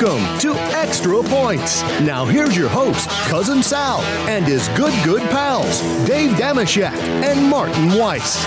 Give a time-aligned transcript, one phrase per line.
[0.00, 1.82] Welcome to Extra Points.
[2.00, 4.00] Now here's your host, Cousin Sal,
[4.30, 8.42] and his good, good pals, Dave Dameshek and Martin Weiss.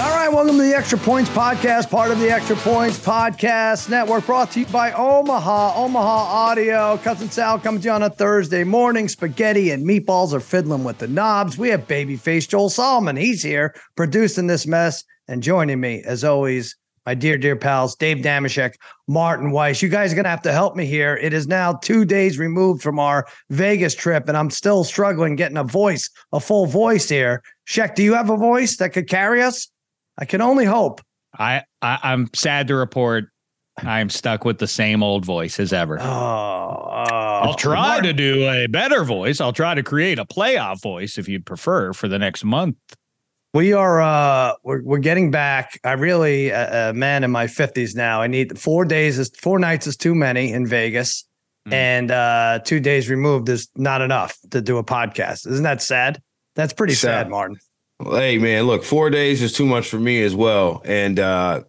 [0.00, 4.26] All right, welcome to the Extra Points Podcast, part of the Extra Points Podcast Network,
[4.26, 6.98] brought to you by Omaha, Omaha Audio.
[6.98, 9.06] Cousin Sal comes to you on a Thursday morning.
[9.06, 11.56] Spaghetti and meatballs are fiddling with the knobs.
[11.56, 13.14] We have babyface Joel Solomon.
[13.14, 16.74] He's here producing this mess and joining me, as always,
[17.06, 18.74] my dear, dear pals, Dave Dameshek,
[19.08, 19.82] Martin Weiss.
[19.82, 21.16] You guys are going to have to help me here.
[21.16, 25.56] It is now two days removed from our Vegas trip, and I'm still struggling getting
[25.56, 27.42] a voice, a full voice here.
[27.68, 29.68] Sheck, do you have a voice that could carry us?
[30.18, 31.00] I can only hope.
[31.38, 33.24] I, I I'm sad to report
[33.78, 35.98] I'm stuck with the same old voice as ever.
[36.00, 39.40] Oh, oh I'll try to do a better voice.
[39.40, 42.76] I'll try to create a playoff voice if you'd prefer for the next month.
[43.54, 45.78] We are uh we're, we're getting back.
[45.84, 48.22] I really a, a man in my 50s now.
[48.22, 51.24] I need 4 days is 4 nights is too many in Vegas
[51.68, 51.72] mm.
[51.74, 55.46] and uh 2 days removed is not enough to do a podcast.
[55.46, 56.22] Isn't that sad?
[56.54, 57.58] That's pretty sad, sad Martin.
[58.02, 60.80] Hey man, look, 4 days is too much for me as well.
[60.86, 61.64] And uh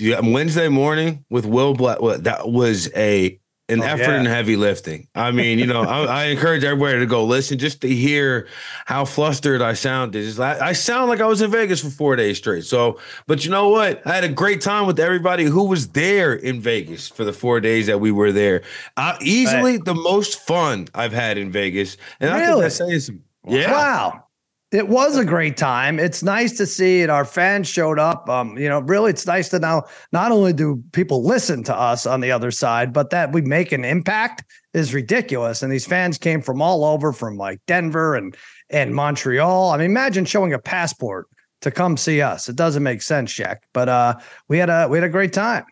[0.00, 3.38] Wednesday morning with Will Black that was a
[3.70, 4.18] an oh, effort yeah.
[4.18, 5.06] and heavy lifting.
[5.14, 8.48] I mean, you know, I, I, encourage everybody to go listen just to hear
[8.86, 10.38] how flustered I sounded.
[10.38, 12.64] I, I sound like I was in Vegas for four days straight.
[12.64, 14.06] So, but you know what?
[14.06, 17.60] I had a great time with everybody who was there in Vegas for the four
[17.60, 18.62] days that we were there.
[18.96, 19.84] Uh, easily right.
[19.84, 22.42] the most fun I've had in Vegas, and really?
[22.42, 23.22] I think that's saying some.
[23.46, 23.72] Yeah.
[23.72, 24.24] Wow.
[24.72, 25.98] It was a great time.
[25.98, 27.10] It's nice to see it.
[27.10, 28.28] Our fans showed up.
[28.28, 32.06] Um, you know, really, it's nice to now not only do people listen to us
[32.06, 35.64] on the other side, but that we make an impact is ridiculous.
[35.64, 38.36] And these fans came from all over, from like Denver and
[38.70, 39.70] and Montreal.
[39.70, 41.26] I mean, imagine showing a passport
[41.62, 42.48] to come see us.
[42.48, 43.64] It doesn't make sense, Jack.
[43.74, 45.64] But uh, we had a we had a great time.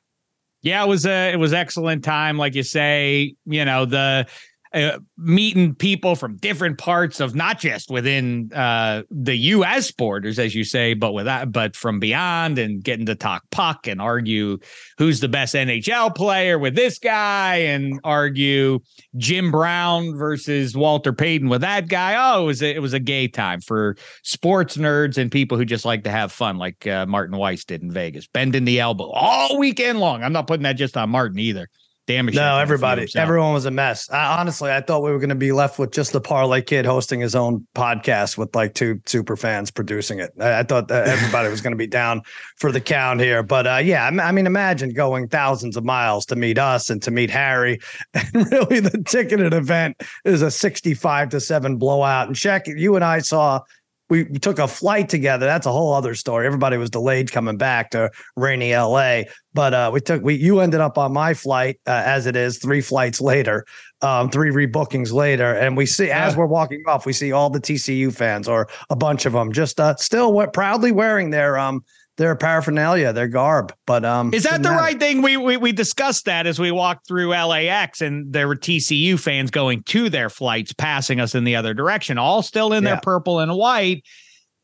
[0.63, 2.37] Yeah, it was a it was excellent time.
[2.37, 4.27] Like you say, you know the
[4.75, 9.91] uh, meeting people from different parts of not just within uh, the U.S.
[9.91, 13.87] borders, as you say, but with that, but from beyond, and getting to talk puck
[13.87, 14.59] and argue
[14.99, 18.81] who's the best NHL player with this guy, and argue
[19.17, 22.15] Jim Brown versus Walter Payton with that guy.
[22.19, 25.65] Oh, it was a, it was a gay time for sports nerds and people who
[25.65, 29.11] just like to have fun, like uh, Martin Weiss did in Vegas, bending the elbow
[29.11, 30.23] all weekend long.
[30.23, 31.69] I'm not putting that just on Martin either
[32.09, 32.35] damage.
[32.35, 34.11] No, everybody, everyone was a mess.
[34.11, 36.87] I, honestly, I thought we were going to be left with just the parlay kid
[36.87, 40.33] hosting his own podcast with like two super fans producing it.
[40.41, 42.23] I, I thought that everybody was going to be down
[42.57, 46.25] for the count here, but uh, yeah, I, I mean, imagine going thousands of miles
[46.27, 47.79] to meet us and to meet Harry,
[48.15, 52.27] and really the ticketed event is a sixty-five to seven blowout.
[52.27, 53.61] And Shaq, you and I saw
[54.09, 55.47] we took a flight together.
[55.47, 56.47] That's a whole other story.
[56.47, 60.81] Everybody was delayed coming back to rainy LA, but uh, we took we you ended
[60.81, 63.67] up on my flight uh, as it is three flights later,
[64.01, 67.61] um, three rebookings later, and we see as we're walking off, we see all the
[67.61, 71.85] TCU fans or a bunch of them just uh, still proudly wearing their um
[72.19, 73.73] their paraphernalia, their garb.
[73.87, 74.77] But um, is that the matter.
[74.77, 75.23] right thing?
[75.23, 79.51] We, we we discussed that as we walked through LAX, and there were TCU fans
[79.51, 82.91] going to their flights, passing us in the other direction, all still in yeah.
[82.91, 84.05] their purple and white.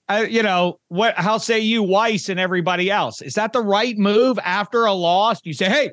[0.09, 1.15] Uh, you know what?
[1.17, 3.23] How say you, Weiss, and everybody else?
[3.23, 5.41] Is that the right move after a loss?
[5.45, 5.93] You say, "Hey,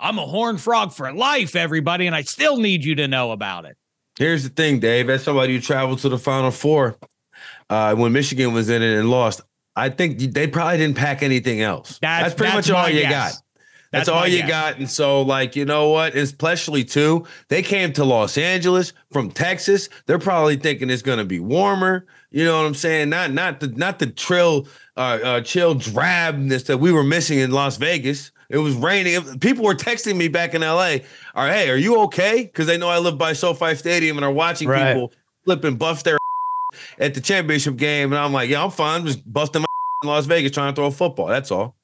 [0.00, 3.66] I'm a horn frog for life, everybody, and I still need you to know about
[3.66, 3.76] it."
[4.18, 5.10] Here's the thing, Dave.
[5.10, 6.96] As somebody who traveled to the Final Four
[7.68, 9.42] uh, when Michigan was in it and lost,
[9.76, 11.98] I think they probably didn't pack anything else.
[12.00, 13.10] That's, that's pretty that's much all you guess.
[13.10, 13.42] got.
[13.90, 14.48] That's, that's all you guess.
[14.48, 14.78] got.
[14.78, 16.14] And so, like, you know what?
[16.14, 19.88] Especially too, they came to Los Angeles from Texas.
[20.06, 22.06] They're probably thinking it's gonna be warmer.
[22.30, 23.10] You know what I'm saying?
[23.10, 24.66] Not not the not the trill
[24.96, 28.30] uh, uh chill drabness that we were missing in Las Vegas.
[28.48, 29.38] It was raining.
[29.38, 30.98] People were texting me back in LA.
[31.34, 32.44] All right, hey, are you okay?
[32.44, 34.92] Because they know I live by SoFi Stadium and are watching right.
[34.92, 35.12] people
[35.44, 36.18] flipping buff their
[36.98, 39.06] at the championship game, and I'm like, yeah, I'm fine.
[39.06, 39.66] Just busting my
[40.02, 41.26] in Las Vegas trying to throw a football.
[41.26, 41.76] That's all.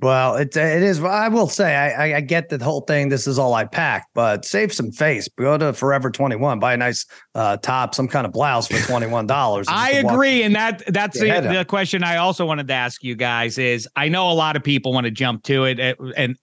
[0.00, 1.02] Well, it it is.
[1.02, 3.08] I will say, I, I get the whole thing.
[3.08, 5.28] This is all I packed, but save some face.
[5.36, 8.78] Go to Forever Twenty One, buy a nice uh, top, some kind of blouse for
[8.86, 9.66] twenty one dollars.
[9.70, 13.58] I agree, and that that's the, the question I also wanted to ask you guys
[13.58, 15.80] is: I know a lot of people want to jump to it,
[16.16, 16.36] and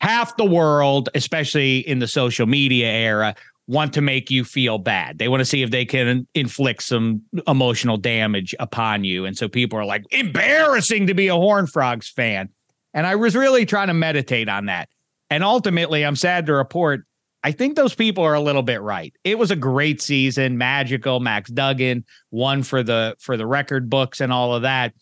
[0.00, 3.34] half the world, especially in the social media era,
[3.66, 5.18] want to make you feel bad.
[5.18, 9.24] They want to see if they can inflict some emotional damage upon you.
[9.24, 12.48] And so people are like, embarrassing to be a Horn Frogs fan.
[12.92, 14.88] And I was really trying to meditate on that.
[15.30, 17.06] And ultimately, I'm sad to report
[17.44, 19.12] I think those people are a little bit right.
[19.24, 21.18] It was a great season, magical.
[21.18, 24.94] Max Duggan won for the for the record books and all of that.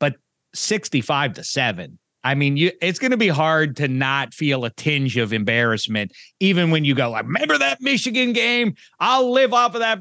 [0.00, 0.16] But
[0.54, 4.70] 65 to 7 I mean, you it's going to be hard to not feel a
[4.70, 8.74] tinge of embarrassment, even when you go, like, remember that Michigan game?
[8.98, 10.00] I'll live off of that.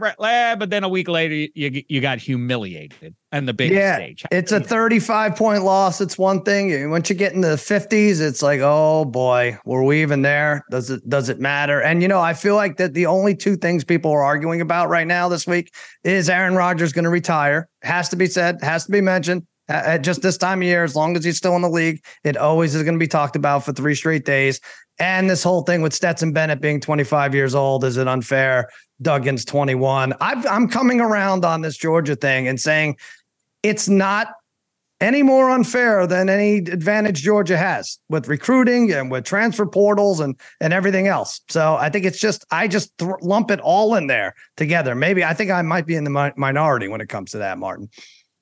[0.59, 4.25] But then a week later, you you got humiliated and the big yeah, stage.
[4.31, 6.01] It's a 35 point loss.
[6.01, 6.89] It's one thing.
[6.89, 10.65] Once you get in the 50s, it's like, oh boy, were we even there?
[10.71, 11.81] Does it does it matter?
[11.81, 14.89] And you know, I feel like that the only two things people are arguing about
[14.89, 15.73] right now this week
[16.03, 17.69] is Aaron Rodgers going to retire.
[17.81, 20.95] Has to be said, has to be mentioned at just this time of year, as
[20.95, 23.63] long as he's still in the league, it always is going to be talked about
[23.63, 24.59] for three straight days.
[24.99, 28.69] And this whole thing with Stetson Bennett being 25 years old, is it unfair?
[29.01, 30.13] Duggan's 21.
[30.19, 32.97] i am coming around on this Georgia thing and saying
[33.63, 34.33] it's not
[35.01, 40.37] any more unfair than any advantage Georgia has with recruiting and with transfer portals and
[40.59, 41.39] and everything else.
[41.47, 44.95] So I think it's just I just th- lump it all in there together.
[44.95, 47.57] Maybe I think I might be in the mi- minority when it comes to that,
[47.57, 47.89] Martin.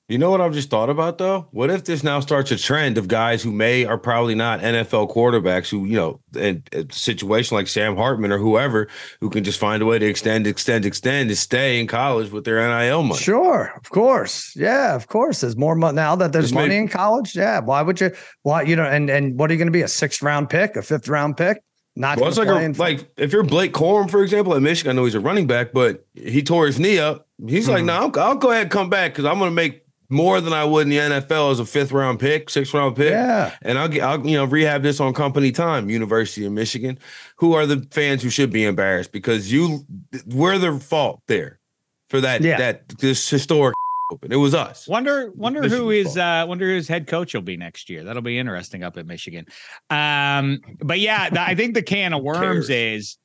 [0.08, 1.48] You know what I've just thought about though?
[1.50, 5.14] What if this now starts a trend of guys who may are probably not NFL
[5.14, 8.88] quarterbacks who, you know, in a situation like Sam Hartman or whoever
[9.20, 12.46] who can just find a way to extend, extend, extend to stay in college with
[12.46, 13.20] their NIL money.
[13.20, 14.56] Sure, of course.
[14.56, 15.42] Yeah, of course.
[15.42, 17.36] There's more money now that there's just money maybe, in college.
[17.36, 17.60] Yeah.
[17.60, 18.10] Why would you
[18.44, 19.82] why you know and and what are you going to be?
[19.82, 21.62] A sixth round pick, a fifth round pick?
[21.96, 24.94] Not well, it's like a, like if you're Blake Corum, for example, at Michigan, I
[24.94, 27.26] know he's a running back, but he tore his knee up.
[27.44, 27.72] He's mm-hmm.
[27.72, 30.40] like, no, I'll, I'll go ahead and come back because I'm going to make more
[30.40, 33.10] than I would in the NFL as a fifth round pick, sixth round pick.
[33.10, 33.54] Yeah.
[33.62, 36.98] And I'll get, I'll, you know, rehab this on company time, University of Michigan.
[37.36, 39.84] Who are the fans who should be embarrassed because you,
[40.26, 41.60] we're the fault there
[42.08, 42.56] for that, yeah.
[42.56, 43.74] that this historic
[44.12, 44.32] open.
[44.32, 44.88] It was us.
[44.88, 48.02] Wonder, wonder Michigan's who is, uh, wonder whose head coach will be next year.
[48.02, 49.46] That'll be interesting up at Michigan.
[49.90, 53.18] Um, but yeah, I think the can of worms is,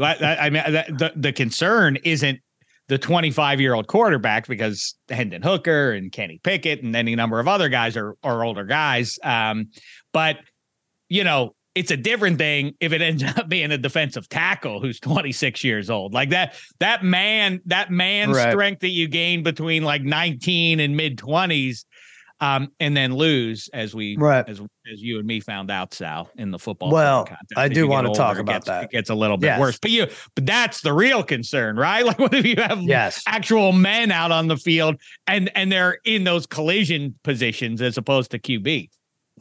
[0.00, 2.40] I mean, the, the concern isn't
[2.88, 7.48] the 25 year old quarterback because Hendon Hooker and Kenny Pickett and any number of
[7.48, 9.18] other guys are, are older guys.
[9.22, 9.68] Um,
[10.12, 10.38] but,
[11.08, 15.00] you know, it's a different thing if it ends up being a defensive tackle who's
[15.00, 16.12] 26 years old.
[16.12, 18.50] Like that, that man, that man right.
[18.50, 21.84] strength that you gain between like 19 and mid 20s
[22.42, 24.46] um, and then lose as we right.
[24.48, 26.90] as as you and me found out, Sal, in the football.
[26.90, 28.84] Well, I do want to older, talk about gets, that.
[28.84, 29.60] It gets a little bit yes.
[29.60, 32.04] worse, but you, but that's the real concern, right?
[32.12, 33.22] Like, what if you have yes.
[33.28, 38.32] actual men out on the field and and they're in those collision positions as opposed
[38.32, 38.90] to QB?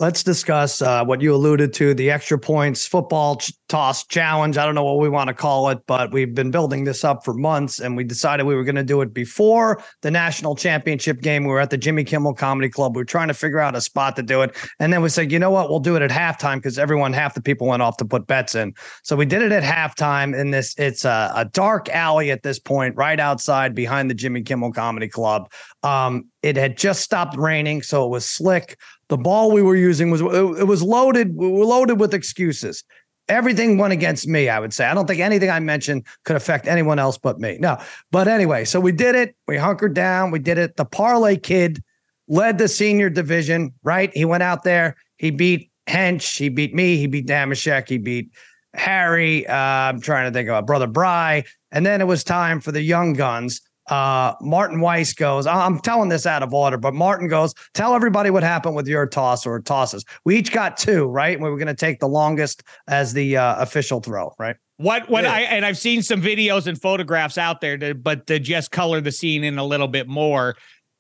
[0.02, 4.58] Let's discuss uh, what you alluded to the extra points football ch- toss challenge.
[4.58, 7.24] I don't know what we want to call it, but we've been building this up
[7.24, 11.22] for months and we decided we were going to do it before the national championship
[11.22, 11.44] game.
[11.44, 12.96] We were at the Jimmy Kimmel Comedy Club.
[12.96, 14.58] We were trying to figure out a spot to do it.
[14.80, 15.70] And then we said, you know what?
[15.70, 18.56] We'll do it at halftime because everyone, half the people went off to put bets
[18.56, 18.74] in.
[19.04, 22.58] So we did it at halftime in this, it's a, a dark alley at this
[22.58, 25.52] point, right outside behind the Jimmy Kimmel Comedy Club.
[25.84, 28.80] Um, it had just stopped raining, so it was slick.
[29.12, 31.36] The ball we were using was it, was loaded.
[31.36, 32.86] We were loaded with excuses.
[33.28, 34.86] Everything went against me, I would say.
[34.86, 37.58] I don't think anything I mentioned could affect anyone else but me.
[37.60, 37.78] No.
[38.12, 39.36] But anyway, so we did it.
[39.50, 40.32] We hunkered down.
[40.32, 40.78] We did it.
[40.78, 41.84] The parlay kid
[42.30, 44.12] led the senior division, right?
[44.14, 44.96] He went out there.
[45.18, 46.38] He beat Hench.
[46.38, 46.96] He beat me.
[46.96, 47.90] He beat Dameshek.
[47.90, 48.32] He beat
[48.76, 49.46] Harry.
[49.46, 51.44] Uh, I'm trying to think about Brother Bry.
[51.74, 56.10] And then it was time for the young guns uh, Martin Weiss goes, I'm telling
[56.10, 59.60] this out of order, but Martin goes, tell everybody what happened with your toss or
[59.60, 60.06] tosses.
[60.26, 61.40] We each got two, right?
[61.40, 64.56] We were going to take the longest as the uh, official throw, right?
[64.78, 65.34] What what yeah.
[65.34, 69.00] I and I've seen some videos and photographs out there, to, but to just color
[69.00, 70.56] the scene in a little bit more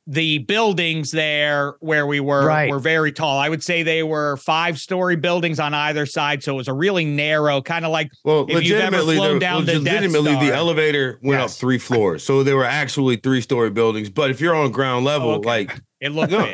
[0.07, 2.69] the buildings there where we were right.
[2.69, 3.37] were very tall.
[3.37, 6.73] I would say they were five story buildings on either side, so it was a
[6.73, 8.11] really narrow kind of like.
[8.23, 11.53] Well, if legitimately, you've ever flown down the legitimately the elevator went yes.
[11.53, 14.09] up three floors, so there were actually three story buildings.
[14.09, 15.47] But if you're on ground level, oh, okay.
[15.47, 16.31] like it looked.
[16.31, 16.51] No,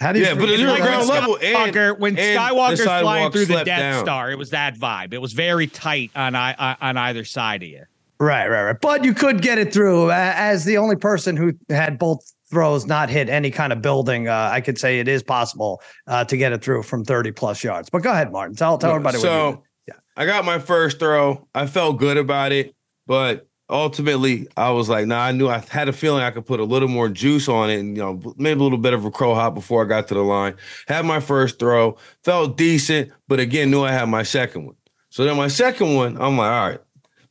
[0.00, 1.38] How do you yeah, but it's like ground level.
[1.40, 4.04] And, when and Skywalker's flying through the Death down.
[4.04, 5.12] Star, it was that vibe.
[5.14, 7.84] It was very tight on I, on either side of you.
[8.18, 8.80] Right, right, right.
[8.80, 12.20] But you could get it through as the only person who had both
[12.52, 16.24] throws not hit any kind of building, uh, I could say it is possible uh,
[16.26, 17.88] to get it through from 30 plus yards.
[17.88, 18.54] But go ahead, Martin.
[18.54, 19.94] Tell, tell everybody so, what you Yeah.
[20.16, 21.48] I got my first throw.
[21.54, 22.74] I felt good about it,
[23.06, 26.60] but ultimately I was like, nah, I knew I had a feeling I could put
[26.60, 29.10] a little more juice on it and, you know, maybe a little bit of a
[29.10, 30.54] crow hop before I got to the line.
[30.88, 34.76] Had my first throw, felt decent, but again, knew I had my second one.
[35.08, 36.80] So then my second one, I'm like, all right,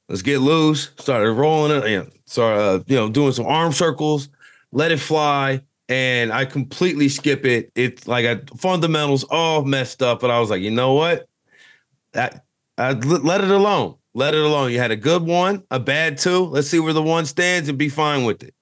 [0.10, 0.90] let's get loose.
[0.98, 4.30] Started rolling it, and started, uh, you know, doing some arm circles
[4.72, 7.72] let it fly, and I completely skip it.
[7.76, 11.28] It's like I, fundamentals all messed up, but I was like, you know what?
[12.14, 12.46] That
[12.78, 13.96] I let it alone.
[14.14, 14.72] let it alone.
[14.72, 16.46] You had a good one, a bad two.
[16.46, 18.54] Let's see where the one stands and be fine with it.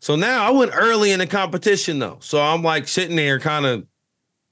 [0.00, 2.18] So now I went early in the competition though.
[2.20, 3.86] So I'm like sitting there kind of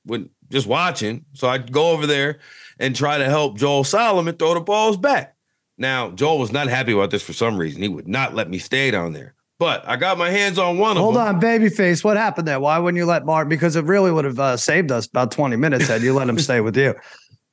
[0.06, 1.24] with just watching.
[1.34, 2.38] So I go over there
[2.78, 5.36] and try to help Joel Solomon throw the balls back.
[5.76, 7.82] Now, Joel was not happy about this for some reason.
[7.82, 9.34] He would not let me stay down there.
[9.58, 12.02] But I got my hands on one Hold on, babyface.
[12.02, 12.58] What happened there?
[12.58, 13.48] Why wouldn't you let Martin?
[13.48, 16.38] Because it really would have uh, saved us about 20 minutes had you let him
[16.38, 16.94] stay with you.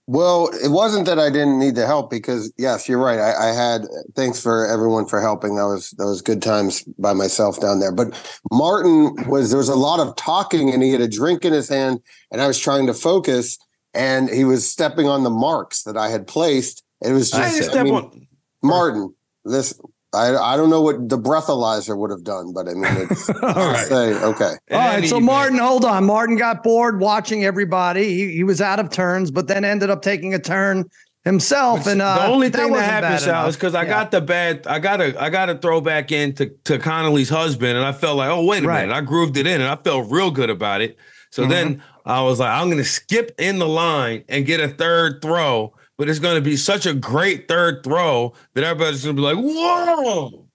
[0.08, 3.20] Well, it wasn't that I didn't need the help because yes, you're right.
[3.20, 3.84] I, I, had
[4.16, 5.56] thanks for everyone for helping.
[5.56, 7.94] That was that was good times by myself down there.
[7.94, 8.20] But
[8.52, 11.70] Martin was there was a lot of talking and he had a drink in his
[11.70, 13.58] hand and I was trying to focus
[13.94, 16.84] and he was stepping on the marks that I had placed.
[17.02, 18.28] It was just I, I mean,
[18.62, 19.14] Martin.
[19.46, 19.80] This
[20.14, 23.54] I I don't know what the breathalyzer would have done, but I mean, it's all
[23.54, 23.88] right.
[23.88, 24.54] Say, okay.
[24.72, 25.08] All right.
[25.08, 26.06] So Martin, hold on.
[26.06, 28.10] Martin got bored watching everybody.
[28.10, 30.90] He, he was out of turns, but then ended up taking a turn
[31.24, 31.88] himself.
[31.88, 33.90] and uh, the only thing that, that happened, Sal, is because I yeah.
[33.90, 34.68] got the bad.
[34.68, 38.18] I got to I got to throw back into to Connolly's husband, and I felt
[38.18, 38.82] like, oh wait a right.
[38.82, 40.98] minute, I grooved it in, and I felt real good about it.
[41.30, 41.52] So mm-hmm.
[41.52, 45.22] then I was like, I'm going to skip in the line and get a third
[45.22, 49.22] throw but it's going to be such a great third throw that everybody's going to
[49.22, 50.48] be like, whoa,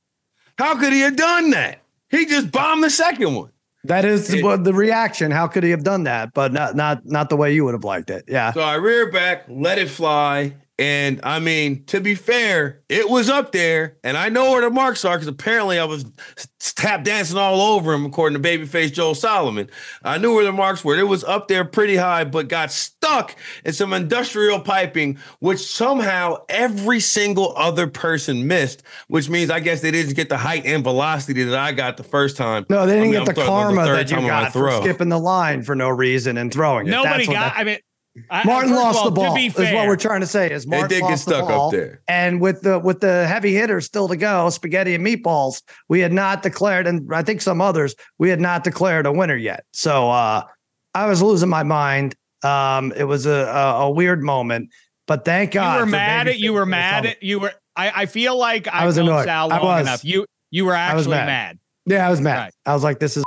[0.59, 1.83] how could he have done that?
[2.09, 3.53] He just bombed the second one.
[3.85, 5.31] That is it, the reaction.
[5.31, 6.35] How could he have done that?
[6.35, 8.25] But not not not the way you would have liked it.
[8.26, 8.55] Yeah.
[8.55, 13.30] So I rear back, let it fly, and I mean, to be fair, it was
[13.30, 16.04] up there, and I know where the marks are because apparently I was
[16.59, 19.71] tap dancing all over him, according to Babyface Joel Solomon.
[20.04, 20.95] I knew where the marks were.
[20.97, 26.45] It was up there pretty high, but got stuck in some industrial piping, which somehow
[26.50, 30.85] every single other person missed, which means I guess they didn't get the height and
[30.85, 32.66] velocity that I got the first time.
[32.68, 35.18] No, they didn't I mean, get the karma the that you got for skipping the
[35.18, 36.90] line for no reason and throwing it.
[36.90, 37.78] Nobody got, I mean,
[38.45, 39.37] Martin I, lost all, the ball.
[39.37, 40.51] Is what we're trying to say.
[40.51, 43.55] Is Martin they did get stuck the up there, and with the with the heavy
[43.55, 47.61] hitters still to go, spaghetti and meatballs, we had not declared, and I think some
[47.61, 49.65] others, we had not declared a winner yet.
[49.73, 50.43] So uh,
[50.95, 52.15] I was losing my mind.
[52.43, 54.71] Um, it was a, a, a weird moment,
[55.07, 57.53] but thank God you were mad at you were mad at you were.
[57.77, 59.25] I, I feel like I, I was annoyed.
[59.25, 59.81] Sal long I was.
[59.83, 60.05] enough.
[60.05, 61.27] You you were actually mad.
[61.27, 61.59] mad.
[61.87, 62.37] Yeah, I was mad.
[62.39, 62.53] Right.
[62.65, 63.25] I was like, this is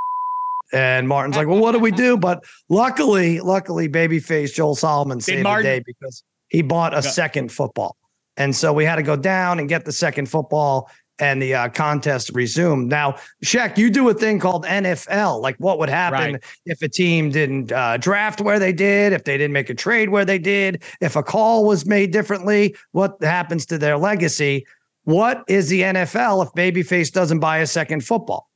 [0.72, 2.18] and Martin's like, well, what do we do?
[2.18, 7.96] But luckily, luckily, babyface Joel Solomon saved the day because he bought a second football.
[8.38, 11.70] And so we had to go down and get the second football and the uh,
[11.70, 12.90] contest resumed.
[12.90, 15.42] Now, Shaq, you do a thing called NFL.
[15.42, 16.44] Like, what would happen right.
[16.66, 20.10] if a team didn't uh, draft where they did, if they didn't make a trade
[20.10, 22.76] where they did, if a call was made differently?
[22.92, 24.66] What happens to their legacy?
[25.04, 28.49] What is the NFL if Babyface doesn't buy a second football?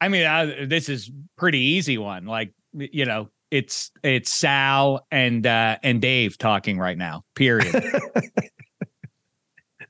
[0.00, 2.26] I mean, uh, this is pretty easy one.
[2.26, 7.24] Like, you know, it's it's Sal and uh and Dave talking right now.
[7.34, 7.74] Period.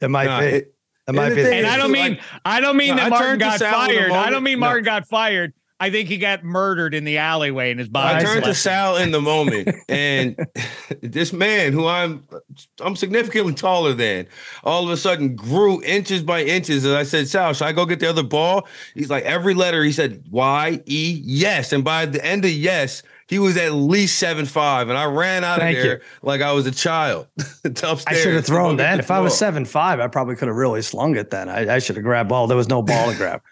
[0.00, 0.46] it might no, be.
[0.46, 0.74] It,
[1.08, 1.42] it might be.
[1.42, 4.12] And I don't mean like, I don't mean no, that Martin got fired.
[4.12, 5.52] I don't mean Martin got fired.
[5.78, 8.16] I think he got murdered in the alleyway in his body.
[8.16, 10.36] I turned to Sal in the moment, and
[11.02, 12.26] this man, who I'm,
[12.80, 14.26] I'm significantly taller than,
[14.64, 16.86] all of a sudden grew inches by inches.
[16.86, 18.66] And I said, Sal, should I go get the other ball?
[18.94, 19.84] He's like, every letter.
[19.84, 24.18] He said Y E yes, and by the end of yes, he was at least
[24.18, 26.04] seven five, and I ran out Thank of there you.
[26.22, 27.26] like I was a child.
[27.64, 29.00] I should have thrown that.
[29.00, 31.30] If I was seven five, I probably could have really slung it.
[31.30, 32.46] Then I, I should have grabbed ball.
[32.46, 33.42] There was no ball to grab.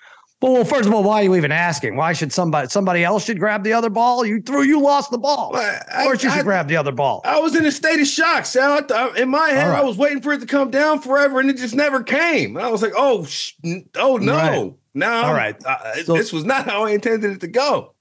[0.42, 1.96] Well, first of all, why are you even asking?
[1.96, 4.26] Why should somebody somebody else should grab the other ball?
[4.26, 5.52] You threw, you lost the ball.
[5.52, 7.22] Well, I, or you should I, grab the other ball.
[7.24, 8.78] I was in a state of shock, Sal.
[9.14, 9.80] in my head, right.
[9.80, 12.58] I was waiting for it to come down forever, and it just never came.
[12.58, 13.52] I was like, oh, sh-
[13.96, 14.72] oh no, right.
[14.92, 17.94] now, all right, uh, so, this was not how I intended it to go.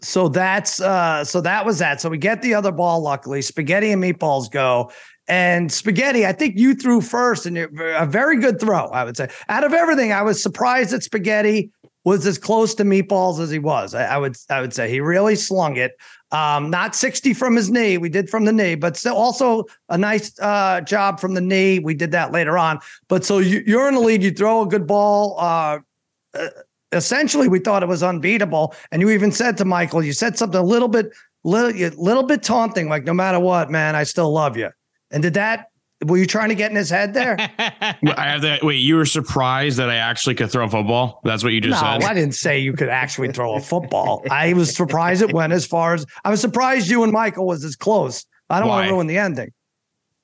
[0.00, 2.00] So that's uh, so that was that.
[2.00, 3.00] So we get the other ball.
[3.00, 4.90] Luckily, spaghetti and meatballs go.
[5.28, 9.28] And Spaghetti, I think you threw first and a very good throw, I would say.
[9.50, 11.70] Out of everything, I was surprised that Spaghetti
[12.04, 13.94] was as close to meatballs as he was.
[13.94, 15.92] I, I would I would say he really slung it.
[16.30, 17.98] Um, not 60 from his knee.
[17.98, 21.78] We did from the knee, but still also a nice uh, job from the knee.
[21.78, 22.80] We did that later on.
[23.08, 24.22] But so you, are in the lead.
[24.22, 25.38] You throw a good ball.
[25.38, 25.80] Uh,
[26.32, 26.48] uh,
[26.92, 28.74] essentially, we thought it was unbeatable.
[28.90, 31.12] And you even said to Michael, you said something a little bit,
[31.44, 34.70] little, little bit taunting, like no matter what, man, I still love you.
[35.10, 35.68] And did that
[36.06, 37.36] were you trying to get in his head there?
[37.58, 38.62] I have that.
[38.62, 41.20] Wait, you were surprised that I actually could throw a football?
[41.24, 42.04] That's what you just no, said.
[42.08, 44.22] I didn't say you could actually throw a football.
[44.30, 47.64] I was surprised it went as far as I was surprised you and Michael was
[47.64, 48.24] as close.
[48.48, 48.76] I don't Why?
[48.76, 49.52] want to ruin the ending.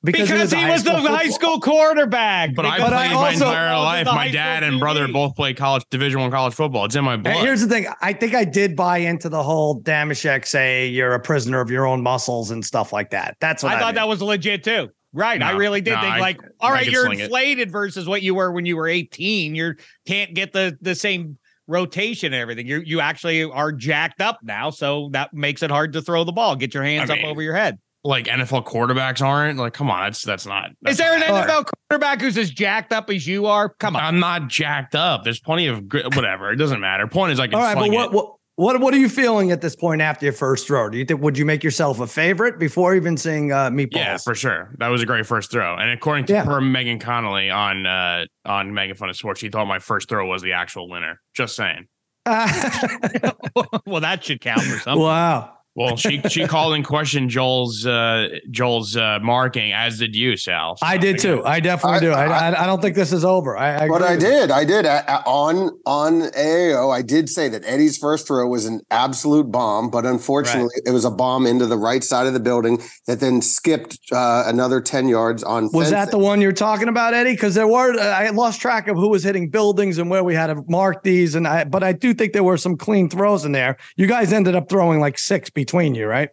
[0.05, 1.17] Because, because he was, the football.
[1.17, 2.55] high school quarterback.
[2.55, 4.07] But I played I my entire life.
[4.07, 6.85] My dad and brother both played college Division One college football.
[6.85, 7.37] It's in my blood.
[7.37, 11.15] And here's the thing: I think I did buy into the whole Dameshek say you're
[11.15, 13.37] a prisoner of your own muscles and stuff like that.
[13.41, 13.97] That's what I, I thought did.
[13.97, 14.91] that was legit too.
[15.15, 15.39] Right.
[15.39, 17.71] No, I really did no, think I, like, all right, you're inflated it.
[17.71, 19.55] versus what you were when you were 18.
[19.55, 19.75] You
[20.07, 22.67] can't get the the same rotation and everything.
[22.67, 26.33] You you actually are jacked up now, so that makes it hard to throw the
[26.33, 26.57] ball.
[26.57, 27.79] Get your hands I mean, up over your head.
[28.07, 30.71] Like NFL quarterbacks aren't like, come on, that's that's not.
[30.83, 33.71] That's Is there not an NFL quarterback who's as jacked up as you are?
[33.71, 35.25] Come on, I'm not jacked up.
[35.25, 35.83] There's plenty of
[36.15, 36.53] whatever.
[36.53, 37.07] It doesn't matter.
[37.07, 37.55] Point is, I can.
[37.55, 40.33] All right, but what, what what what are you feeling at this point after your
[40.33, 40.89] first throw?
[40.89, 43.97] Do you think would you make yourself a favorite before even seeing uh, meatballs?
[43.97, 44.75] Yeah, for sure.
[44.79, 45.77] That was a great first throw.
[45.77, 46.45] And according to yeah.
[46.45, 50.27] her, Megan Connolly on uh, on Megan Fun of Sports, she thought my first throw
[50.27, 51.21] was the actual winner.
[51.35, 51.89] Just saying.
[52.27, 53.31] Uh,
[53.87, 55.03] well, that should count for something.
[55.03, 55.54] Wow.
[55.77, 60.77] Well, she she called in question Joel's uh, Joel's uh, marking, as did you, Sal.
[60.77, 61.43] So I did too.
[61.45, 62.11] I definitely I, do.
[62.13, 63.57] I, I, I, don't think this is over.
[63.57, 64.53] I, I but I did.
[64.53, 66.95] I did on on AAO.
[66.95, 70.83] I did say that Eddie's first throw was an absolute bomb, but unfortunately, right.
[70.87, 74.45] it was a bomb into the right side of the building that then skipped uh,
[74.47, 75.65] another ten yards on.
[75.65, 75.93] Was fencing.
[75.95, 77.33] that the one you're talking about, Eddie?
[77.33, 80.47] Because there were I lost track of who was hitting buildings and where we had
[80.47, 83.51] to mark these, and I but I do think there were some clean throws in
[83.51, 83.77] there.
[83.97, 86.29] You guys ended up throwing like six between you, right?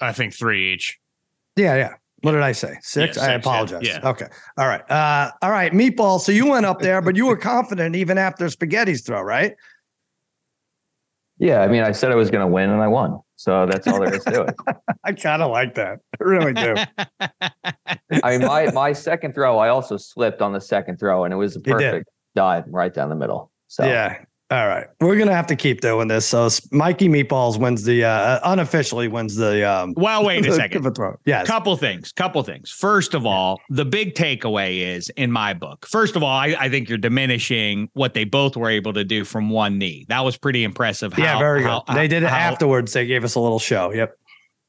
[0.00, 0.98] I think three each.
[1.56, 1.94] Yeah, yeah.
[2.22, 2.78] What did I say?
[2.80, 3.18] Six?
[3.18, 3.86] Yeah, I apologize.
[3.86, 4.00] Yeah.
[4.02, 4.26] Okay.
[4.56, 4.90] All right.
[4.90, 5.72] Uh, all right.
[5.72, 6.18] Meatball.
[6.18, 9.54] So you went up there, but you were confident even after Spaghetti's throw, right?
[11.38, 11.60] Yeah.
[11.60, 13.20] I mean, I said I was going to win and I won.
[13.36, 14.54] So that's all there is to it.
[15.04, 15.98] I kind of like that.
[16.18, 16.76] I really do.
[18.22, 21.36] I mean, my, my second throw, I also slipped on the second throw and it
[21.36, 23.50] was a perfect dive right down the middle.
[23.68, 26.26] So yeah, all right, we're gonna have to keep doing this.
[26.26, 29.68] So Mikey Meatballs wins the uh, unofficially wins the.
[29.68, 30.86] Um, well, wait a second.
[31.24, 32.12] Yes, couple things.
[32.12, 32.70] Couple things.
[32.70, 35.86] First of all, the big takeaway is in my book.
[35.86, 39.24] First of all, I, I think you're diminishing what they both were able to do
[39.24, 40.04] from one knee.
[40.08, 41.14] That was pretty impressive.
[41.14, 41.96] How, yeah, very how, good.
[41.96, 42.92] they did it how, afterwards.
[42.92, 43.92] They gave us a little show.
[43.92, 44.16] Yep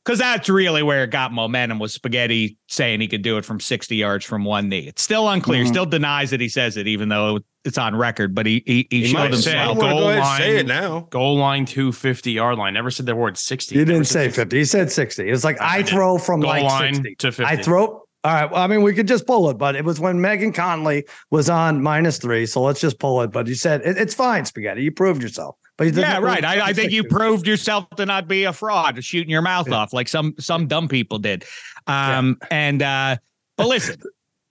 [0.05, 3.59] because that's really where it got momentum was spaghetti saying he could do it from
[3.59, 4.87] 60 yards from one knee.
[4.87, 5.63] It's still unclear.
[5.63, 5.73] Mm-hmm.
[5.73, 8.33] Still denies that he says it, even though it's on record.
[8.35, 9.77] But he he, he, he showed himself.
[9.77, 11.01] Goal line, say it now.
[11.09, 12.73] Goal line 250 yard line.
[12.73, 13.77] Never said the word 60.
[13.77, 14.57] He didn't say 50.
[14.57, 15.29] He said 60.
[15.29, 17.15] It's like I, I throw from goal like 60.
[17.15, 17.43] to 50.
[17.43, 18.05] I throw.
[18.25, 18.49] All right.
[18.49, 21.47] Well, I mean, we could just pull it, but it was when Megan Conley was
[21.47, 22.47] on minus three.
[22.47, 23.31] So let's just pull it.
[23.31, 24.81] But he said, it, it's fine, Spaghetti.
[24.81, 25.57] You proved yourself.
[25.77, 26.43] But yeah, right.
[26.43, 29.75] I, I, think you proved yourself to not be a fraud, shooting your mouth yeah.
[29.75, 31.43] off like some some dumb people did.
[31.85, 32.47] Um, yeah.
[32.49, 33.17] and uh,
[33.57, 34.01] but listen,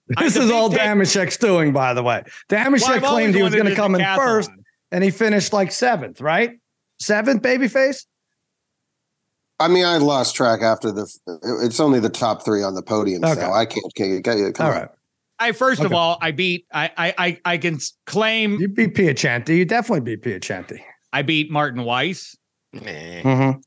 [0.07, 2.23] this is all Dameshek's doing, by the way.
[2.49, 4.51] Dameshek well, claimed he was going to come in first,
[4.91, 6.59] and he finished like seventh, right?
[6.99, 8.05] Seventh, babyface.
[9.59, 11.07] I mean, I lost track after the.
[11.63, 13.39] It's only the top three on the podium, okay.
[13.39, 13.93] so I can't.
[13.95, 14.89] can't, can't all right.
[15.39, 15.87] I first okay.
[15.87, 16.65] of all, I beat.
[16.73, 19.57] I I I can claim you beat Piacenti.
[19.57, 20.79] You definitely beat Piacenti.
[21.11, 22.37] I beat Martin Weiss.
[22.75, 23.59] Mm-hmm.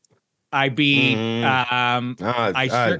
[0.53, 1.72] I beat mm.
[1.72, 2.96] um uh, I, uh,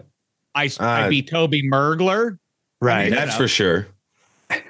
[0.55, 2.39] I, uh, I beat Toby Mergler.
[2.81, 3.11] Right.
[3.11, 3.89] That's for sure.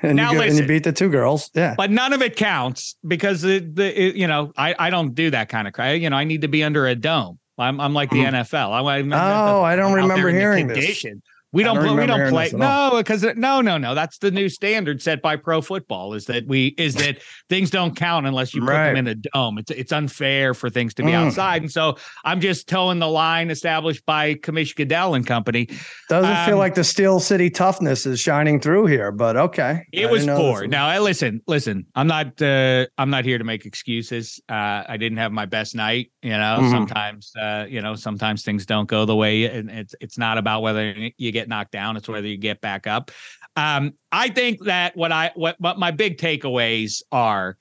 [0.03, 1.51] and, now you go, listen, and you beat the two girls.
[1.55, 1.75] Yeah.
[1.77, 5.31] But none of it counts because the, the it, you know, I, I don't do
[5.31, 5.93] that kind of cry.
[5.93, 7.39] You know, I need to be under a dome.
[7.59, 8.33] I'm, I'm like the mm.
[8.33, 8.71] NFL.
[8.71, 11.05] I, I'm, oh, I don't remember hearing this.
[11.51, 15.01] We don't, don't we don't play no because no no no that's the new standard
[15.01, 18.73] set by pro football is that we is that things don't count unless you put
[18.73, 19.57] them in a dome.
[19.57, 21.15] It's it's unfair for things to be mm.
[21.15, 25.69] outside, and so I'm just towing the line established by Kamish Goodell and company.
[26.11, 29.87] Doesn't um, feel like the Steel City toughness is shining through here, but okay.
[29.91, 30.67] It was poor.
[30.67, 31.87] Now I listen, listen.
[31.95, 34.39] I'm not uh, I'm not here to make excuses.
[34.51, 36.11] Uh, I didn't have my best night.
[36.21, 36.71] You know, mm-hmm.
[36.71, 40.61] sometimes uh, you know sometimes things don't go the way, and it's it's not about
[40.61, 41.97] whether you get get knocked down.
[41.97, 43.11] It's whether you get back up.
[43.57, 47.57] Um, I think that what I what, what my big takeaways are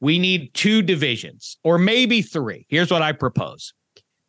[0.00, 2.66] we need two divisions or maybe three.
[2.68, 3.72] Here's what I propose.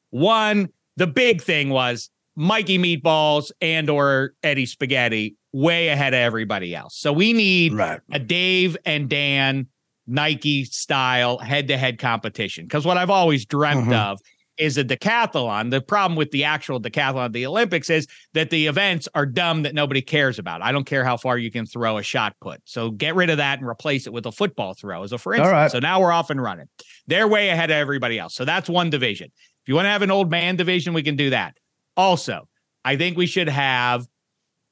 [0.10, 6.76] One, the big thing was Mikey Meatballs and or Eddie Spaghetti way ahead of everybody
[6.76, 6.98] else.
[6.98, 8.00] So we need right.
[8.12, 9.68] a Dave and Dan
[10.08, 12.66] Nike style head to head competition.
[12.66, 13.94] Because what I've always dreamt mm-hmm.
[13.94, 14.20] of
[14.58, 15.72] is a decathlon.
[15.72, 19.74] The problem with the actual decathlon, the Olympics, is that the events are dumb that
[19.74, 20.62] nobody cares about.
[20.62, 22.62] I don't care how far you can throw a shot put.
[22.66, 25.34] So get rid of that and replace it with a football throw as a for
[25.34, 25.52] instance.
[25.52, 25.72] Right.
[25.72, 26.68] So now we're off and running.
[27.08, 28.36] They're way ahead of everybody else.
[28.36, 29.28] So that's one division.
[29.28, 31.58] If you want to have an old man division, we can do that.
[31.98, 32.48] Also,
[32.84, 34.02] I think we should have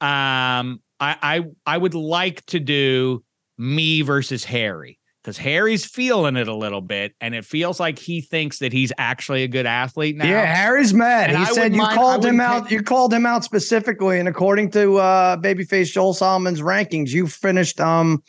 [0.01, 3.23] um I I I would like to do
[3.57, 8.19] me versus Harry because Harry's feeling it a little bit, and it feels like he
[8.19, 10.25] thinks that he's actually a good athlete now.
[10.25, 11.29] Yeah, Harry's mad.
[11.29, 12.69] And he I said you mind, called him out.
[12.69, 17.79] You called him out specifically, and according to uh, babyface Joel Solomon's rankings, you finished
[17.79, 18.21] um,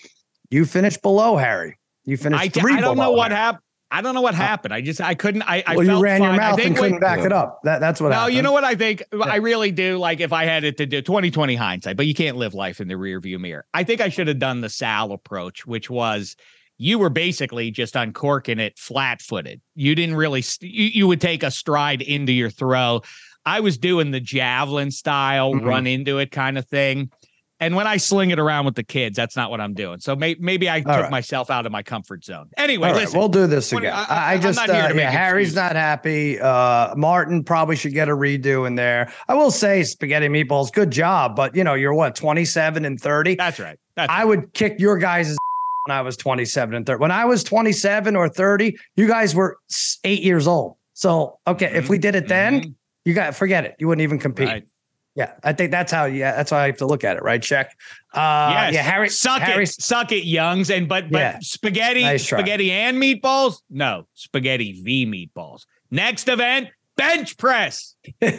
[0.51, 1.79] you finished below Harry.
[2.05, 2.75] You finished I, three.
[2.75, 3.63] I don't know what happened.
[3.91, 4.75] I don't know what happened.
[4.75, 5.43] I just I couldn't.
[5.43, 6.29] I, I well, you ran fine.
[6.29, 7.61] your mouth and couldn't back it up.
[7.65, 8.09] That that's what.
[8.09, 8.37] No, happened.
[8.37, 9.03] you know what I think.
[9.13, 9.21] Yeah.
[9.21, 9.99] I really do.
[9.99, 12.89] Like if I had it to do 2020 hindsight, but you can't live life in
[12.89, 13.67] the rearview mirror.
[13.73, 16.37] I think I should have done the Sal approach, which was
[16.79, 19.61] you were basically just uncorking it flat footed.
[19.75, 20.43] You didn't really.
[20.61, 23.03] You, you would take a stride into your throw.
[23.47, 25.67] I was doing the javelin style, mm-hmm.
[25.67, 27.11] run into it kind of thing.
[27.61, 30.01] And when I sling it around with the kids, that's not what I'm doing.
[30.01, 31.11] So may, maybe I All took right.
[31.11, 32.51] myself out of my comfort zone.
[32.57, 33.93] Anyway, right, listen, we'll do this again.
[33.95, 36.41] I, I just, uh, yeah, Harry's not happy.
[36.41, 39.13] Uh, Martin probably should get a redo in there.
[39.29, 41.37] I will say, spaghetti meatballs, good job.
[41.37, 43.37] But you know, you're what 27 and 30.
[43.37, 43.79] That's right.
[43.95, 44.25] That's I right.
[44.25, 45.37] would kick your guys'
[45.87, 47.01] when I was 27 and 30.
[47.01, 49.59] When I was 27 or 30, you guys were
[50.05, 50.77] eight years old.
[50.95, 51.77] So okay, mm-hmm.
[51.77, 52.71] if we did it then, mm-hmm.
[53.05, 53.77] you got forget it.
[53.79, 54.49] You wouldn't even compete.
[54.49, 54.69] Right.
[55.17, 56.07] Yeah, I think that's how.
[56.07, 57.41] Yeah, that's how I have to look at it, right?
[57.41, 57.77] Check.
[58.13, 58.75] Uh, yes.
[58.75, 61.39] Yeah, Harry, suck Harry, it, suck it, Youngs, and but but yeah.
[61.41, 63.61] spaghetti, nice spaghetti and meatballs.
[63.71, 65.67] No, spaghetti v meatballs.
[65.93, 67.95] Next event, bench press.
[68.21, 68.37] They're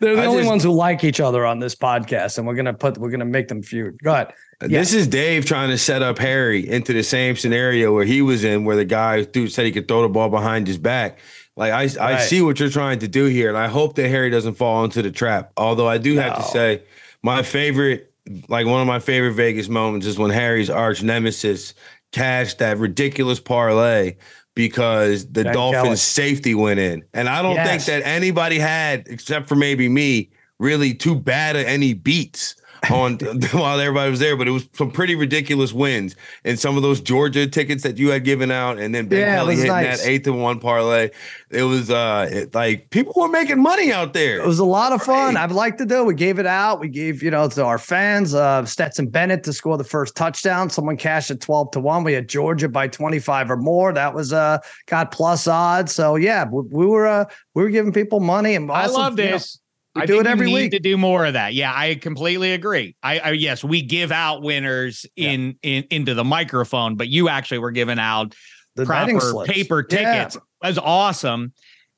[0.00, 2.72] the I only just, ones who like each other on this podcast, and we're gonna
[2.72, 3.98] put we're gonna make them feud.
[4.02, 4.32] Go ahead.
[4.70, 4.80] Yeah.
[4.80, 8.44] This is Dave trying to set up Harry into the same scenario where he was
[8.44, 11.18] in, where the guy dude said he could throw the ball behind his back.
[11.56, 11.98] Like I, right.
[11.98, 14.84] I see what you're trying to do here, and I hope that Harry doesn't fall
[14.84, 15.52] into the trap.
[15.56, 16.22] Although I do no.
[16.22, 16.82] have to say,
[17.22, 18.12] my favorite,
[18.48, 21.74] like one of my favorite Vegas moments is when Harry's arch nemesis
[22.10, 24.16] cashed that ridiculous parlay
[24.54, 25.96] because the Dolphins' Kelly.
[25.96, 27.68] safety went in, and I don't yes.
[27.68, 32.56] think that anybody had, except for maybe me, really too bad at any beats
[32.90, 33.18] on
[33.52, 36.16] while everybody was there, but it was some pretty ridiculous wins.
[36.44, 39.36] And some of those Georgia tickets that you had given out, and then Ben yeah,
[39.36, 40.02] Kelly hitting nice.
[40.02, 41.10] that eight to one parlay.
[41.50, 44.40] It was uh it, like people were making money out there.
[44.40, 45.36] It was a lot of fun.
[45.36, 46.04] I'd like to do.
[46.04, 46.80] We gave it out.
[46.80, 50.70] We gave you know to our fans uh Stetson Bennett to score the first touchdown.
[50.70, 52.04] Someone cashed at twelve to one.
[52.04, 53.92] We had Georgia by twenty five or more.
[53.92, 55.94] That was uh got plus odds.
[55.94, 59.16] So yeah, we, we were uh we were giving people money and also, I love
[59.16, 59.56] this.
[59.56, 59.63] Know,
[59.94, 61.54] we I do it every week to do more of that.
[61.54, 62.96] Yeah, I completely agree.
[63.02, 65.30] I, I yes, we give out winners yeah.
[65.30, 68.34] in in into the microphone, but you actually were giving out
[68.74, 70.34] the proper paper tickets.
[70.34, 70.40] Yeah.
[70.62, 71.52] That's awesome.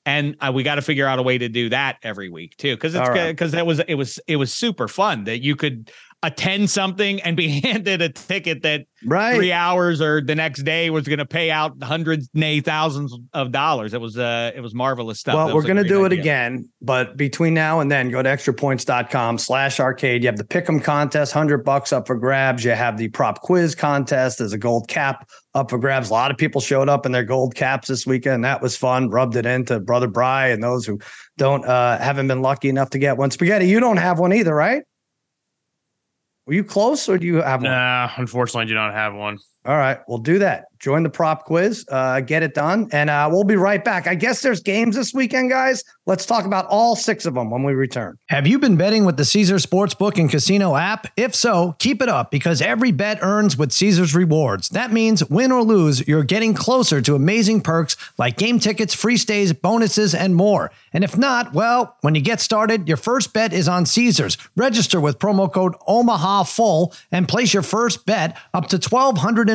[0.05, 2.77] And uh, we got to figure out a way to do that every week too,
[2.77, 3.59] because it's because right.
[3.59, 5.91] that was it was it was super fun that you could
[6.27, 9.37] attend something and be handed a ticket that right.
[9.37, 13.53] three hours or the next day was going to pay out hundreds, nay, thousands of
[13.53, 13.95] dollars.
[13.95, 15.35] It was uh, it was marvelous stuff.
[15.35, 16.19] Well, we're going to do idea.
[16.19, 20.23] it again, but between now and then, go to extrapoints.com slash arcade.
[20.23, 22.65] You have the pick'em contest, hundred bucks up for grabs.
[22.65, 24.39] You have the prop quiz contest.
[24.39, 26.11] There's a gold cap up for grabs.
[26.11, 28.45] A lot of people showed up in their gold caps this weekend.
[28.45, 29.11] That was fun.
[29.11, 30.99] Rubbed it into Brother Bry and those who
[31.39, 33.31] don't uh, haven't been lucky enough to get one.
[33.31, 34.83] Spaghetti, you don't have one either, right?
[36.47, 37.73] Were you close or do you have one?
[37.73, 39.39] Nah, unfortunately, I do not have one.
[39.67, 40.67] All right, we'll do that.
[40.79, 44.07] Join the prop quiz, uh, get it done, and uh, we'll be right back.
[44.07, 45.83] I guess there's games this weekend, guys.
[46.05, 48.19] Let's talk about all six of them when we return.
[48.29, 51.07] Have you been betting with the Caesar Sportsbook and Casino app?
[51.17, 54.69] If so, keep it up because every bet earns with Caesar's rewards.
[54.69, 59.17] That means win or lose, you're getting closer to amazing perks like game tickets, free
[59.17, 60.71] stays, bonuses, and more.
[60.93, 64.37] And if not, well, when you get started, your first bet is on Caesars.
[64.55, 68.79] Register with promo code Omaha Full and place your first bet up to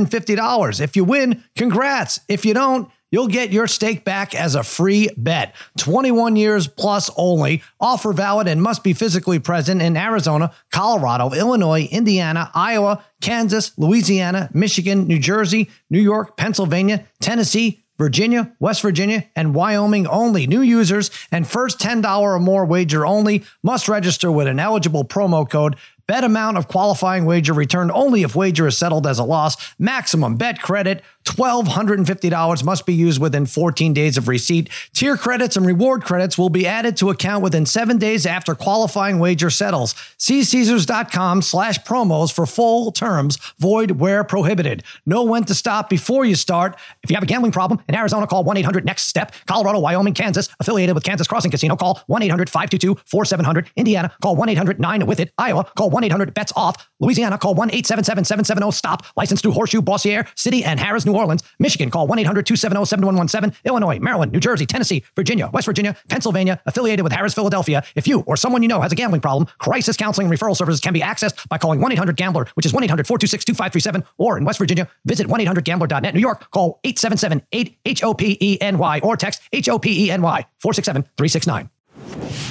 [0.08, 0.82] $1,250.
[0.82, 2.20] If you win, congrats.
[2.28, 5.54] If you don't, You'll get your stake back as a free bet.
[5.78, 7.62] 21 years plus only.
[7.80, 14.50] Offer valid and must be physically present in Arizona, Colorado, Illinois, Indiana, Iowa, Kansas, Louisiana,
[14.54, 20.48] Michigan, New Jersey, New York, Pennsylvania, Tennessee, Virginia, West Virginia, and Wyoming only.
[20.48, 25.48] New users and first $10 or more wager only must register with an eligible promo
[25.48, 25.76] code
[26.12, 29.56] Bet amount of qualifying wager returned only if wager is settled as a loss.
[29.80, 34.70] Maximum bet credit $1,250 must be used within 14 days of receipt.
[34.94, 39.20] Tier credits and reward credits will be added to account within seven days after qualifying
[39.20, 39.94] wager settles.
[40.18, 44.84] See Caesars.com slash promos for full terms, void where prohibited.
[45.06, 46.76] Know when to stop before you start.
[47.04, 49.34] If you have a gambling problem in Arizona, call 1 800 NEXT STEP.
[49.46, 53.70] Colorado, Wyoming, Kansas, affiliated with Kansas Crossing Casino, call 1 800 522 4700.
[53.76, 55.32] Indiana, call 1 800 9 with it.
[55.38, 56.90] Iowa, call 1 800 bets off.
[57.00, 59.06] Louisiana, call 1 877 770 stop.
[59.16, 61.44] Licensed to Horseshoe, Bossier, City, and Harrah's, New Orleans.
[61.60, 63.58] Michigan, call 1 800 270 7117.
[63.66, 67.84] Illinois, Maryland, New Jersey, Tennessee, Virginia, West Virginia, Pennsylvania, affiliated with Harrah's, Philadelphia.
[67.96, 70.94] If you or someone you know has a gambling problem, crisis counseling referral services can
[70.94, 74.46] be accessed by calling 1 800 Gambler, which is 1 800 426 2537, or in
[74.46, 76.14] West Virginia, visit 1 800 Gambler.net.
[76.14, 79.80] New York, call 877 8 H O P E N Y or text H O
[79.80, 82.51] P E N Y 467 369.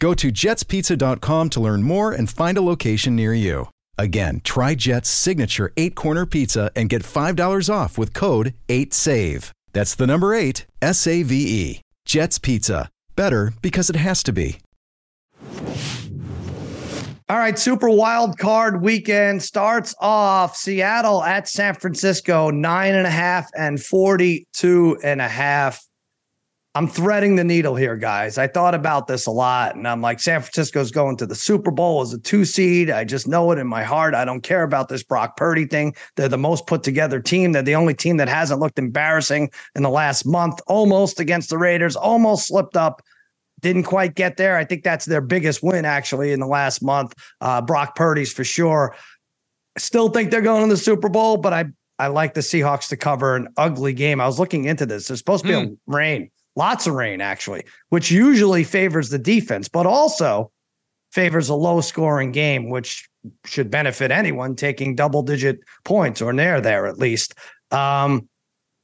[0.00, 3.68] Go to jetspizza.com to learn more and find a location near you.
[3.98, 9.52] Again, try Jet's signature eight corner pizza and get $5 off with code 8SAVE.
[9.74, 11.80] That's the number eight, S A V E.
[12.06, 12.88] Jet's Pizza.
[13.14, 14.58] Better because it has to be.
[17.28, 23.10] All right, super wild card weekend starts off Seattle at San Francisco, nine and a
[23.10, 25.86] half and 42 and a half.
[26.76, 28.38] I'm threading the needle here, guys.
[28.38, 31.72] I thought about this a lot, and I'm like, San Francisco's going to the Super
[31.72, 32.90] Bowl as a two seed.
[32.90, 34.14] I just know it in my heart.
[34.14, 35.96] I don't care about this Brock Purdy thing.
[36.14, 37.50] They're the most put together team.
[37.50, 41.58] They're the only team that hasn't looked embarrassing in the last month, almost against the
[41.58, 43.02] Raiders, almost slipped up.
[43.62, 44.56] Didn't quite get there.
[44.56, 47.14] I think that's their biggest win, actually, in the last month.
[47.40, 48.94] Uh, Brock Purdy's for sure.
[49.76, 51.64] Still think they're going to the Super Bowl, but I
[51.98, 54.20] I like the Seahawks to cover an ugly game.
[54.20, 55.08] I was looking into this.
[55.08, 55.72] There's supposed to be mm.
[55.72, 56.30] a rain
[56.60, 60.52] lots of rain actually, which usually favors the defense, but also
[61.10, 63.08] favors a low scoring game, which
[63.46, 67.34] should benefit anyone taking double digit points or near there at least.
[67.70, 68.28] Um,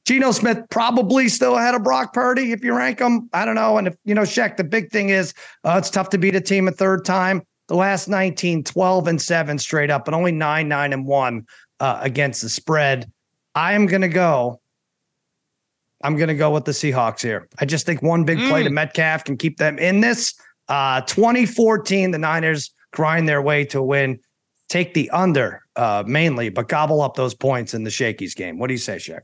[0.07, 3.29] Geno Smith probably still ahead of Brock Purdy if you rank them.
[3.31, 3.77] I don't know.
[3.77, 6.41] And if, you know, Sheck, the big thing is uh, it's tough to beat a
[6.41, 7.43] team a third time.
[7.67, 11.45] The last 19, 12 and 7 straight up, but only 9, 9 and 1
[11.79, 13.11] uh, against the spread.
[13.53, 14.61] I am going to go
[16.01, 17.47] I'm going to go with the Seahawks here.
[17.59, 18.65] I just think one big play mm.
[18.65, 20.33] to Metcalf can keep them in this.
[20.67, 24.19] Uh, 2014, the Niners grind their way to a win.
[24.69, 28.59] Take the under uh, mainly, but gobble up those points in the Shakey's game.
[28.59, 29.21] What do you say, Shaq?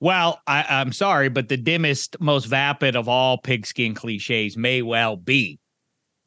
[0.00, 5.16] Well, I, am sorry, but the dimmest, most vapid of all pigskin cliches may well
[5.16, 5.58] be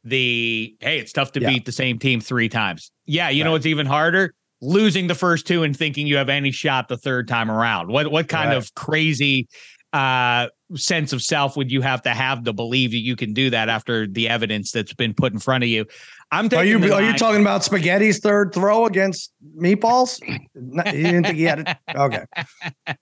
[0.03, 1.49] the hey, it's tough to yeah.
[1.49, 2.91] beat the same team three times.
[3.05, 3.49] Yeah, you right.
[3.49, 4.33] know it's even harder?
[4.61, 7.89] Losing the first two and thinking you have any shot the third time around.
[7.89, 8.57] What what kind right.
[8.57, 9.47] of crazy
[9.93, 13.49] uh, sense of self would you have to have to believe that you can do
[13.49, 15.85] that after the evidence that's been put in front of you?
[16.31, 16.49] I'm.
[16.53, 20.19] Are you are you talking about Spaghetti's third throw against Meatballs?
[20.55, 21.77] you didn't think he had it.
[21.95, 22.25] Okay.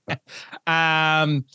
[0.67, 1.45] um.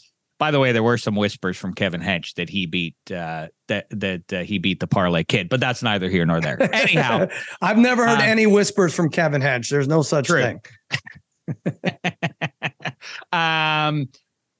[0.44, 3.87] By the way, there were some whispers from Kevin Hench that he beat uh, that
[3.88, 6.62] that uh, he beat the parlay kid, but that's neither here nor there.
[6.74, 7.28] Anyhow,
[7.62, 9.70] I've never heard um, any whispers from Kevin Hench.
[9.70, 10.42] There's no such true.
[10.42, 10.61] thing.
[13.33, 14.11] um,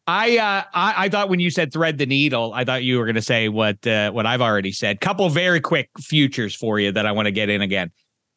[0.07, 3.05] I, uh, I I thought when you said thread the needle, I thought you were
[3.05, 5.03] going to say what uh, what I've already said.
[5.03, 7.91] Couple very quick futures for you that I want to get in again.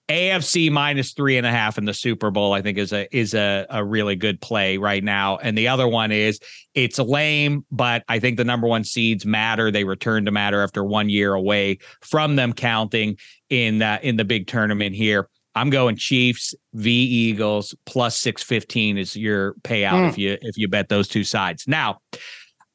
[0.10, 3.34] AFC minus three and a half in the Super Bowl, I think is a is
[3.34, 5.38] a, a really good play right now.
[5.38, 6.39] And the other one is
[6.74, 9.70] it's lame, but I think the number one seeds matter.
[9.70, 13.17] They return to matter after one year away from them counting
[13.50, 15.28] in uh, in the big tournament here.
[15.56, 20.10] I'm going Chiefs v Eagles plus 615 is your payout mm.
[20.10, 21.67] if you if you bet those two sides.
[21.67, 22.00] Now,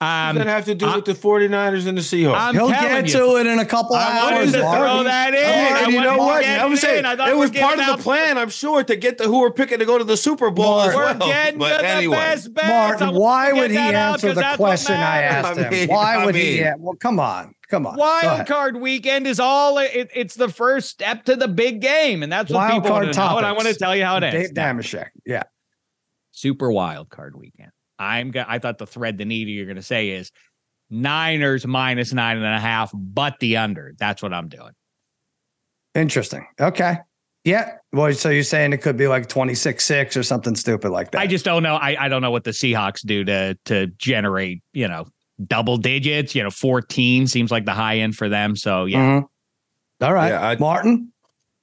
[0.02, 2.36] um, that have to do with the 49ers and the Seahawks?
[2.36, 3.12] I'm He'll get you.
[3.12, 4.52] to it in a couple I hours.
[4.52, 5.84] To throw that in.
[5.84, 6.44] And you know what?
[6.44, 9.52] I'm saying it was part of the plan, I'm sure, to get the who are
[9.52, 11.12] picking to go to the Super Bowl Mark, as well.
[11.14, 12.16] We're getting but to anyway.
[12.16, 12.68] the best bets.
[12.68, 15.66] Martin, why would he answer the question I asked him?
[15.66, 16.70] I mean, why would I mean, he?
[16.78, 17.54] Well, come on.
[17.68, 17.96] Come on.
[17.96, 22.22] Wild card weekend is all it, it's the first step to the big game.
[22.22, 23.38] And that's what wild people want to know.
[23.38, 24.48] And I want to tell you how it ends.
[24.48, 25.08] Dave Dameshek.
[25.24, 25.44] Yeah.
[26.32, 27.70] Super wild card weekend.
[28.02, 30.32] I'm I thought the thread the needle you're gonna say is
[30.90, 33.94] Niners minus nine and a half, but the under.
[33.98, 34.72] That's what I'm doing.
[35.94, 36.46] Interesting.
[36.60, 36.98] Okay.
[37.44, 37.72] Yeah.
[37.92, 41.20] Well, so you're saying it could be like 26 6 or something stupid like that.
[41.20, 41.76] I just don't know.
[41.76, 45.06] I, I don't know what the Seahawks do to to generate, you know,
[45.46, 46.34] double digits.
[46.34, 48.54] You know, 14 seems like the high end for them.
[48.54, 48.98] So yeah.
[48.98, 50.04] Mm-hmm.
[50.04, 50.28] All right.
[50.28, 51.12] Yeah, I, Martin.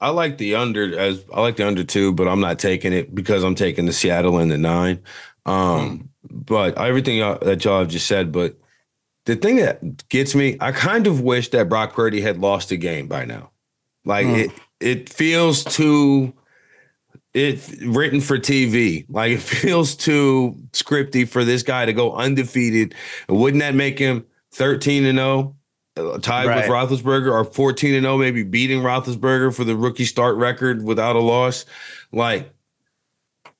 [0.01, 3.13] I like the under as I like the under two, but I'm not taking it
[3.13, 5.01] because I'm taking the Seattle and the nine.
[5.45, 6.07] Um, mm.
[6.29, 8.55] But everything that y'all have just said, but
[9.25, 12.77] the thing that gets me, I kind of wish that Brock Purdy had lost the
[12.77, 13.51] game by now.
[14.05, 14.45] Like mm.
[14.45, 16.33] it, it feels too.
[17.33, 19.05] it written for TV.
[19.09, 22.95] Like it feels too scripty for this guy to go undefeated.
[23.27, 25.55] Wouldn't that make him 13 and 0,
[25.97, 26.57] uh, tied right.
[26.57, 31.15] with Roethlisberger, or 14 and 0, maybe beating Roethlisberger for the rookie start record without
[31.15, 31.65] a loss?
[32.11, 32.51] Like,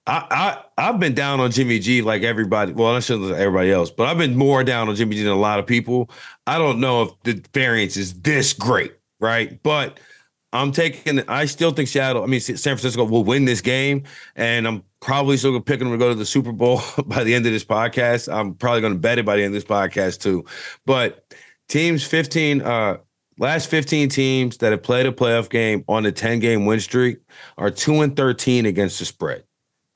[0.10, 2.74] I, I have been down on Jimmy G like everybody.
[2.74, 5.36] Well, I shouldn't everybody else, but I've been more down on Jimmy G than a
[5.36, 6.10] lot of people.
[6.48, 9.62] I don't know if the variance is this great, right?
[9.62, 10.00] But
[10.52, 11.20] I'm taking.
[11.30, 12.24] I still think Seattle.
[12.24, 14.04] I mean, San Francisco will win this game,
[14.36, 17.36] and I'm probably still gonna pick them to go to the Super Bowl by the
[17.36, 18.34] end of this podcast.
[18.34, 20.44] I'm probably gonna bet it by the end of this podcast too.
[20.88, 21.24] But
[21.68, 22.98] teams 15, uh,
[23.38, 27.20] last 15 teams that have played a playoff game on a 10 game win streak
[27.60, 29.44] are two and 13 against the spread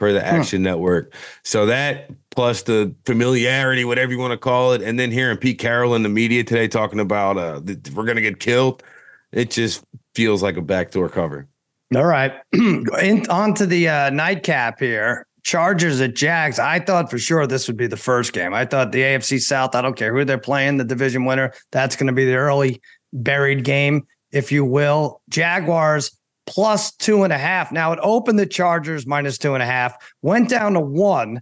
[0.04, 0.72] per the Action huh.
[0.72, 1.14] Network.
[1.44, 5.60] So that plus the familiarity, whatever you want to call it, and then hearing Pete
[5.60, 7.62] Carroll in the media today talking about uh,
[7.94, 8.84] we're gonna get killed.
[9.32, 11.48] It just feels like a backdoor cover.
[11.96, 12.34] All right.
[12.54, 15.26] In, on to the uh, nightcap here.
[15.44, 16.58] Chargers at Jags.
[16.58, 18.54] I thought for sure this would be the first game.
[18.54, 21.96] I thought the AFC South, I don't care who they're playing, the division winner, that's
[21.96, 25.22] going to be the early buried game, if you will.
[25.30, 26.12] Jaguars
[26.46, 27.72] plus two and a half.
[27.72, 31.42] Now it opened the Chargers minus two and a half, went down to one,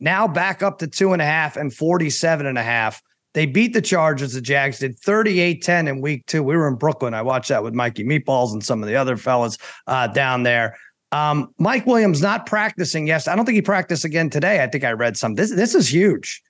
[0.00, 3.02] now back up to two and a half and 47 and a half.
[3.32, 4.32] They beat the Chargers.
[4.32, 6.42] The Jags did 38 10 in week two.
[6.42, 7.14] We were in Brooklyn.
[7.14, 10.76] I watched that with Mikey Meatballs and some of the other fellas uh, down there.
[11.12, 13.06] Um, Mike Williams not practicing.
[13.06, 14.62] Yes, I don't think he practiced again today.
[14.62, 15.34] I think I read some.
[15.34, 16.42] This this is huge.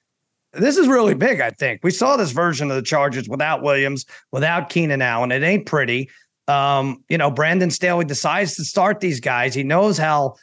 [0.53, 1.41] This is really big.
[1.41, 5.33] I think we saw this version of the Chargers without Williams, without Keenan Allen.
[5.33, 6.11] It ain't pretty.
[6.51, 9.55] Um, you know, Brandon Staley decides to start these guys.
[9.55, 10.35] He knows how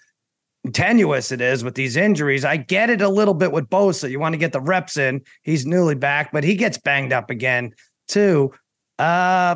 [0.71, 2.45] tenuous it is with these injuries.
[2.45, 4.09] I get it a little bit with Bosa.
[4.09, 5.21] You want to get the reps in.
[5.43, 7.73] He's newly back, but he gets banged up again
[8.07, 8.53] too.
[8.97, 9.55] Uh,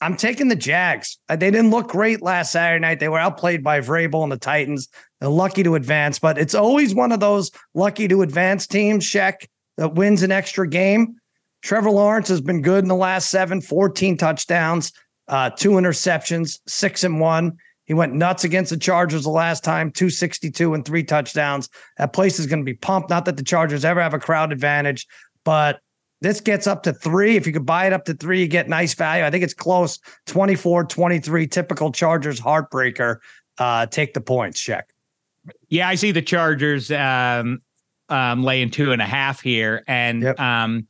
[0.00, 1.18] I'm taking the Jags.
[1.28, 2.98] Uh, they didn't look great last Saturday night.
[2.98, 4.88] They were outplayed by Vrabel and the Titans.
[5.20, 9.46] They're lucky to advance, but it's always one of those lucky to advance teams, Sheck,
[9.76, 11.16] that wins an extra game.
[11.62, 14.92] Trevor Lawrence has been good in the last seven, 14 touchdowns,
[15.28, 17.56] uh, two interceptions, six and one.
[17.84, 21.68] He went nuts against the Chargers the last time, 262 and three touchdowns.
[21.98, 23.10] That place is going to be pumped.
[23.10, 25.06] Not that the Chargers ever have a crowd advantage,
[25.44, 25.80] but
[26.22, 27.36] this gets up to three.
[27.36, 29.24] If you could buy it up to three, you get nice value.
[29.24, 33.18] I think it's close 24 23, typical Chargers heartbreaker.
[33.58, 34.88] Uh, take the points, check.
[35.68, 37.58] Yeah, I see the Chargers um,
[38.08, 39.84] um, laying two and a half here.
[39.86, 40.40] And yep.
[40.40, 40.86] um,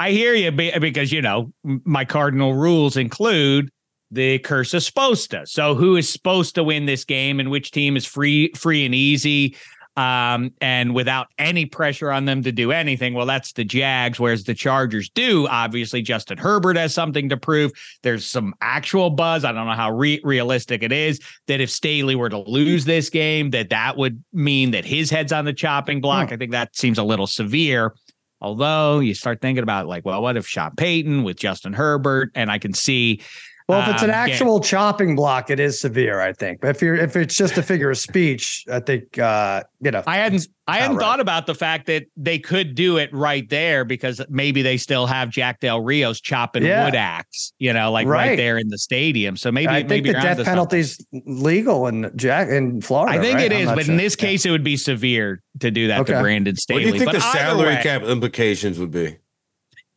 [0.00, 3.70] I hear you because, you know, my cardinal rules include
[4.10, 5.46] the curse of supposed to.
[5.46, 8.94] So who is supposed to win this game and which team is free, free and
[8.94, 9.56] easy,
[9.96, 13.14] um, and without any pressure on them to do anything?
[13.14, 15.48] Well, that's the Jags, whereas the Chargers do.
[15.48, 17.72] Obviously, Justin Herbert has something to prove.
[18.04, 19.44] There's some actual buzz.
[19.44, 23.10] I don't know how re- realistic it is that if Staley were to lose this
[23.10, 26.28] game, that that would mean that his head's on the chopping block.
[26.28, 26.34] Hmm.
[26.34, 27.94] I think that seems a little severe.
[28.40, 32.30] Although you start thinking about like, well, what if Sean Payton with Justin Herbert?
[32.34, 33.20] And I can see
[33.68, 36.62] well, if it's an um, actual chopping block, it is severe, I think.
[36.62, 40.02] But if you're if it's just a figure of speech, I think uh, you know.
[40.06, 41.02] I hadn't I hadn't right.
[41.02, 45.06] thought about the fact that they could do it right there because maybe they still
[45.06, 46.86] have Jack Del Rio's chopping yeah.
[46.86, 48.28] wood axe, you know, like right.
[48.28, 48.36] right.
[48.36, 49.36] there in the stadium.
[49.36, 53.18] So maybe I think maybe the death penalty's legal in Jack in Florida.
[53.18, 53.52] I think right?
[53.52, 53.92] it is, but sure.
[53.92, 54.48] in this case, yeah.
[54.48, 56.14] it would be severe to do that okay.
[56.14, 56.84] to Brandon Staley.
[56.84, 59.16] What do you think but the salary way, cap implications would be?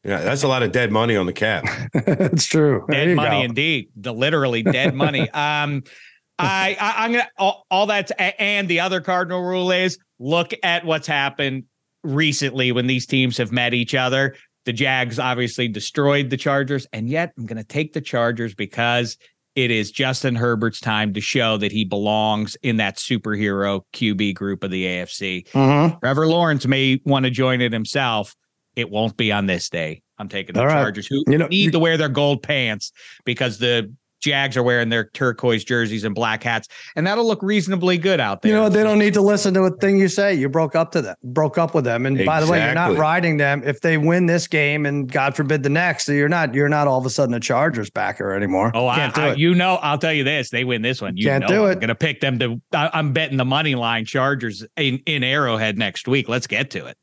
[0.04, 1.64] Yeah, that's a lot of dead money on the cap.
[1.94, 2.86] It's true.
[2.90, 3.46] Dead money go.
[3.46, 3.90] indeed.
[3.96, 5.30] The literally dead money.
[5.34, 5.84] Um,
[6.40, 10.84] I, I am gonna all, all that's and the other cardinal rule is look at
[10.84, 11.66] what's happened
[12.04, 14.36] recently when these teams have met each other.
[14.66, 19.18] The Jags obviously destroyed the Chargers, and yet I'm going to take the Chargers because
[19.56, 24.64] it is Justin Herbert's time to show that he belongs in that superhero QB group
[24.64, 25.48] of the AFC.
[25.50, 26.00] Mm-hmm.
[26.00, 28.36] Trevor Lawrence may want to join it himself,
[28.76, 30.02] it won't be on this day.
[30.18, 31.24] I'm taking the All Chargers right.
[31.26, 32.92] who you know, need to wear their gold pants
[33.26, 37.98] because the Jags are wearing their turquoise jerseys and black hats, and that'll look reasonably
[37.98, 38.52] good out there.
[38.52, 40.34] You know, they don't need to listen to a thing you say.
[40.34, 42.26] You broke up to them, broke up with them, and exactly.
[42.26, 43.64] by the way, you're not riding them.
[43.66, 47.00] If they win this game, and God forbid the next, you're not you're not all
[47.00, 48.72] of a sudden a Chargers backer anymore.
[48.74, 49.40] Oh, Can't I, do I, it.
[49.40, 51.18] you know, I'll tell you this: they win this one.
[51.18, 51.74] You Can't do it.
[51.74, 52.62] I'm going to pick them to.
[52.74, 56.30] I, I'm betting the money line Chargers in, in Arrowhead next week.
[56.30, 56.98] Let's get to it.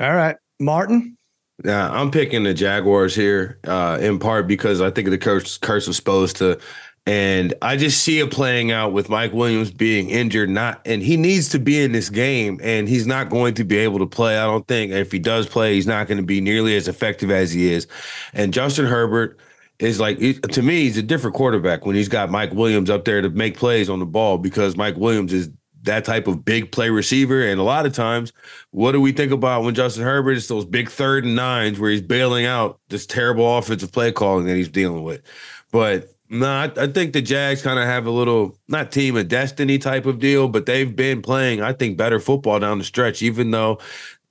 [0.00, 1.16] All right, Martin.
[1.62, 5.94] Yeah, I'm picking the Jaguars here, uh, in part because I think the curse curse
[5.94, 6.58] supposed to,
[7.06, 11.16] and I just see it playing out with Mike Williams being injured, not and he
[11.16, 14.36] needs to be in this game, and he's not going to be able to play.
[14.36, 14.90] I don't think.
[14.90, 17.86] If he does play, he's not going to be nearly as effective as he is.
[18.32, 19.38] And Justin Herbert
[19.78, 23.22] is like to me, he's a different quarterback when he's got Mike Williams up there
[23.22, 25.50] to make plays on the ball because Mike Williams is
[25.84, 27.46] that type of big play receiver.
[27.46, 28.32] And a lot of times,
[28.70, 31.90] what do we think about when Justin Herbert is those big third and nines where
[31.90, 35.22] he's bailing out this terrible offensive play calling that he's dealing with?
[35.70, 39.28] But no, I, I think the Jags kind of have a little not team of
[39.28, 43.22] destiny type of deal, but they've been playing, I think, better football down the stretch,
[43.22, 43.78] even though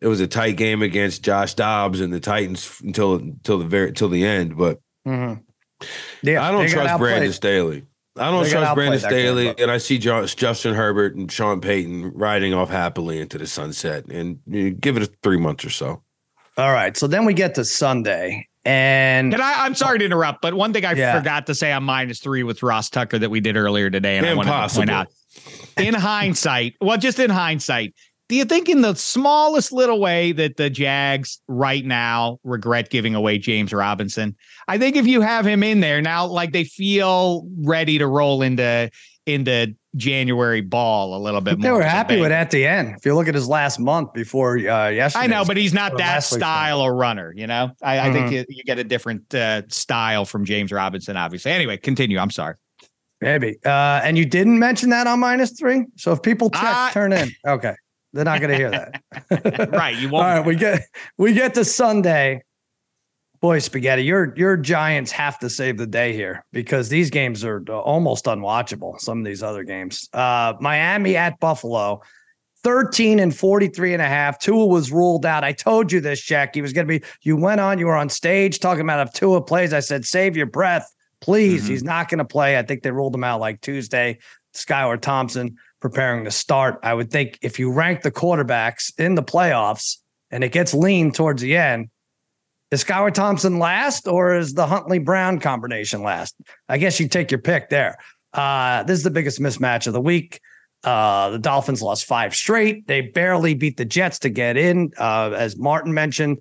[0.01, 3.93] it was a tight game against Josh Dobbs and the Titans until until the very
[3.93, 4.57] till the end.
[4.57, 5.41] But mm-hmm.
[6.23, 7.85] yeah, I don't trust Brandon Staley.
[8.15, 12.53] I don't trust Brandon Staley, game, and I see Justin Herbert and Sean Payton riding
[12.53, 14.05] off happily into the sunset.
[14.05, 16.03] And you know, give it a three months or so.
[16.57, 20.43] All right, so then we get to Sunday, and Can I, I'm sorry to interrupt,
[20.43, 21.17] but one thing I yeah.
[21.17, 24.27] forgot to say on minus three with Ross Tucker that we did earlier today, and
[24.27, 24.51] Impossible.
[24.51, 25.87] I wanted to point out.
[25.87, 27.95] In hindsight, well, just in hindsight,
[28.29, 33.15] do you think in the smallest little way that the Jags right now regret giving
[33.15, 34.35] away James Robinson?
[34.67, 38.41] I think if you have him in there now, like they feel ready to roll
[38.41, 38.89] into
[39.25, 41.79] into January ball a little bit they more.
[41.79, 42.95] They were happy with at the end.
[42.97, 45.97] If you look at his last month before uh, yesterday, I know, but he's not
[45.97, 47.33] that style of runner.
[47.35, 48.07] You know, I, mm-hmm.
[48.07, 51.15] I think you, you, get a different uh, style from James Robinson.
[51.15, 51.51] Obviously.
[51.51, 52.17] Anyway, continue.
[52.17, 52.55] I'm sorry.
[53.21, 53.57] Maybe.
[53.65, 55.85] Uh, and you didn't mention that on minus three.
[55.95, 57.31] So if people check, uh, turn in.
[57.47, 57.73] Okay.
[58.11, 59.71] They're not going to hear that.
[59.71, 59.95] right.
[59.95, 60.25] You won't.
[60.25, 60.45] All right.
[60.45, 60.81] We get
[61.17, 62.43] we get to Sunday.
[63.43, 67.61] Boy, spaghetti, your your Giants have to save the day here because these games are
[67.69, 68.97] almost unwatchable.
[69.01, 70.07] Some of these other games.
[70.13, 72.01] Uh, Miami at Buffalo.
[72.63, 74.39] 13 and 43 and a half.
[74.39, 75.43] Tua was ruled out.
[75.43, 76.55] I told you this, Jack.
[76.55, 79.13] He was going to be, you went on, you were on stage talking about if
[79.13, 79.73] Tua plays.
[79.73, 80.89] I said, save your breath,
[81.19, 81.63] please.
[81.63, 81.71] Mm-hmm.
[81.71, 82.57] He's not going to play.
[82.57, 84.19] I think they ruled him out like Tuesday.
[84.53, 86.79] Skylar Thompson preparing to start.
[86.81, 89.97] I would think if you rank the quarterbacks in the playoffs
[90.31, 91.89] and it gets lean towards the end,
[92.73, 96.35] is Skylar Thompson last or is the Huntley Brown combination last?
[96.67, 97.97] I guess you take your pick there.
[98.33, 100.41] Uh, this is the biggest mismatch of the week.
[100.83, 102.87] Uh, the Dolphins lost five straight.
[102.87, 104.91] They barely beat the Jets to get in.
[104.97, 106.39] Uh, as Martin mentioned,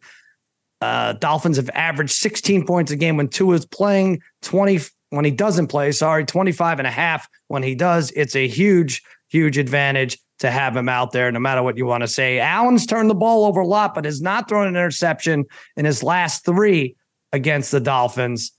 [0.80, 4.80] uh, Dolphins have averaged 16 points a game when Tua is playing, 20
[5.10, 8.10] when he doesn't play, sorry, 25 and a half when he does.
[8.12, 9.02] It's a huge
[9.32, 12.40] huge advantage to have him out there, no matter what you want to say.
[12.40, 15.44] Allen's turned the ball over a lot, but has not thrown an interception
[15.76, 16.96] in his last three
[17.32, 18.52] against the Dolphins.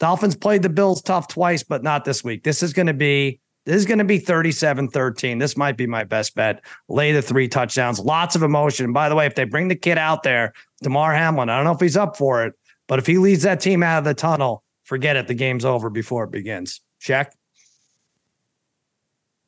[0.00, 2.44] Dolphins played the Bills tough twice, but not this week.
[2.44, 5.38] This is going to be this is going to be 37-13.
[5.38, 6.64] This might be my best bet.
[6.88, 8.00] Lay the three touchdowns.
[8.00, 8.94] Lots of emotion.
[8.94, 11.72] by the way, if they bring the kid out there, Damar Hamlin, I don't know
[11.72, 12.54] if he's up for it,
[12.86, 15.26] but if he leads that team out of the tunnel, forget it.
[15.26, 16.80] The game's over before it begins.
[16.98, 17.34] Check.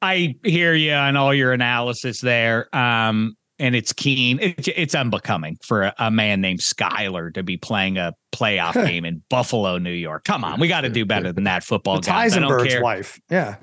[0.03, 2.75] I hear you on all your analysis there.
[2.75, 4.39] Um, and it's keen.
[4.41, 9.05] It, it's unbecoming for a, a, man named Skyler to be playing a playoff game
[9.05, 10.25] in Buffalo, New York.
[10.25, 11.63] Come on, we got to do better than that.
[11.63, 12.35] Football it's guys.
[12.35, 13.21] Heisenberg's wife.
[13.31, 13.57] Yeah.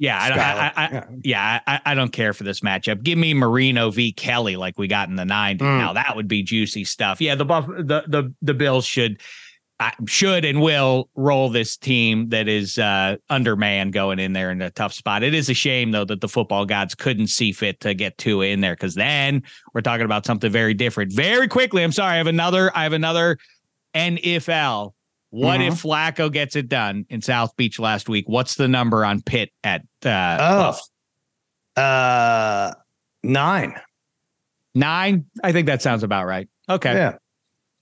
[0.00, 3.04] Yeah, I, I, I, yeah, yeah I, I, don't care for this matchup.
[3.04, 4.12] Give me Marino v.
[4.12, 5.58] Kelly like we got in the '90s.
[5.58, 5.78] Mm.
[5.78, 7.20] Now that would be juicy stuff.
[7.20, 9.20] Yeah, the buff, the the the Bills should
[10.06, 14.70] should and will roll this team that is uh, undermanned going in there in a
[14.70, 15.22] tough spot.
[15.22, 18.42] It is a shame though that the football gods couldn't see fit to get two
[18.42, 21.12] in there because then we're talking about something very different.
[21.12, 22.70] Very quickly, I'm sorry, I have another.
[22.76, 23.38] I have another
[23.94, 24.92] NFL.
[25.30, 25.72] What mm-hmm.
[25.72, 28.28] if Flacco gets it done in South Beach last week?
[28.28, 29.82] What's the number on Pitt at?
[30.04, 30.72] Uh,
[31.76, 32.74] oh, uh,
[33.24, 33.74] nine.
[34.76, 35.26] Nine.
[35.42, 36.48] I think that sounds about right.
[36.68, 36.94] Okay.
[36.94, 37.16] Yeah.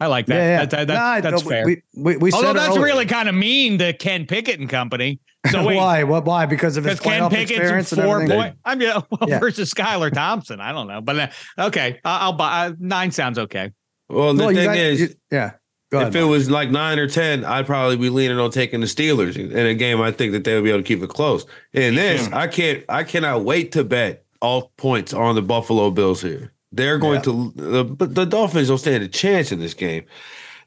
[0.03, 0.35] I like that.
[0.35, 0.59] Yeah, yeah.
[0.59, 1.65] That, that, that, that's no, fair.
[1.65, 2.85] We, we, we Although that's earlier.
[2.85, 5.21] really kind of mean to Ken Pickett and company.
[5.49, 6.03] So wait, why?
[6.03, 6.25] What?
[6.25, 6.45] Why?
[6.45, 8.57] Because of his Ken Pickett's four point.
[8.65, 9.39] I'm yeah, well, yeah.
[9.39, 10.61] versus Skylar Thompson.
[10.61, 11.29] I don't know, but uh,
[11.67, 13.13] okay, I'll, I'll buy uh, nine.
[13.13, 13.71] Sounds okay.
[14.09, 15.53] Well, the thing got, is, you, yeah.
[15.93, 18.87] Ahead, if it was like nine or ten, I'd probably be leaning on taking the
[18.87, 20.01] Steelers in a game.
[20.01, 21.47] I think that they would be able to keep it close.
[21.75, 22.35] In this, hmm.
[22.35, 22.85] I can't.
[22.89, 26.53] I cannot wait to bet all points on the Buffalo Bills here.
[26.73, 27.23] They're going yeah.
[27.23, 30.05] to the, the Dolphins don't stand a chance in this game.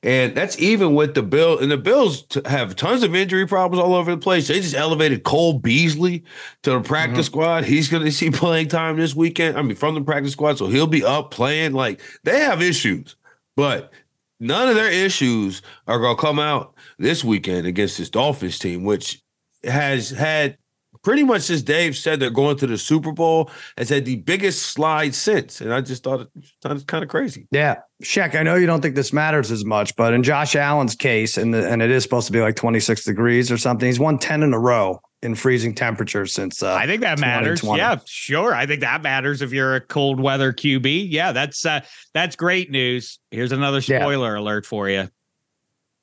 [0.04, 3.96] And that's even with the Bill and the Bills have tons of injury problems all
[3.96, 4.48] over the place.
[4.48, 6.24] They just elevated Cole Beasley
[6.62, 7.34] to the practice mm-hmm.
[7.34, 7.64] squad.
[7.66, 9.58] He's going to see playing time this weekend.
[9.58, 11.74] I mean, from the practice squad, so he'll be up playing.
[11.74, 13.16] Like they have issues,
[13.56, 13.92] but
[14.40, 18.84] none of their issues are going to come out this weekend against this Dolphins team,
[18.84, 19.24] which
[19.64, 20.58] has had
[21.06, 24.64] pretty much since Dave said they're going to the Super Bowl, has had the biggest
[24.64, 25.62] slide since.
[25.62, 27.48] And I just thought it was kind of crazy.
[27.52, 27.78] Yeah.
[28.04, 31.38] Shaq, I know you don't think this matters as much, but in Josh Allen's case,
[31.38, 34.18] and, the, and it is supposed to be like 26 degrees or something, he's won
[34.18, 37.64] 10 in a row in freezing temperatures since uh, I think that matters.
[37.64, 38.54] Yeah, sure.
[38.54, 41.08] I think that matters if you're a cold weather QB.
[41.10, 41.82] Yeah, that's uh,
[42.14, 43.20] that's great news.
[43.32, 44.42] Here's another spoiler yeah.
[44.42, 45.10] alert for you.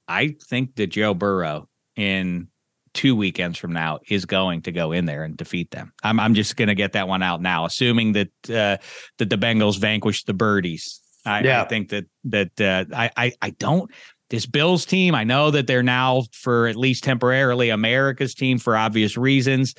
[0.09, 2.49] I think that Joe Burrow in
[2.95, 5.93] two weekends from now is going to go in there and defeat them.
[6.03, 8.77] I'm I'm just going to get that one out now, assuming that uh,
[9.19, 11.01] that the Bengals vanquish the Birdies.
[11.25, 11.63] I, yeah.
[11.63, 13.91] I think that that uh, I, I I don't
[14.31, 15.15] this Bills team.
[15.15, 19.75] I know that they're now for at least temporarily America's team for obvious reasons.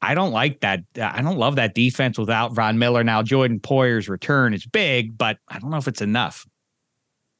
[0.00, 0.80] I don't like that.
[1.00, 3.02] I don't love that defense without Von Miller.
[3.02, 6.46] Now Jordan Poyer's return is big, but I don't know if it's enough.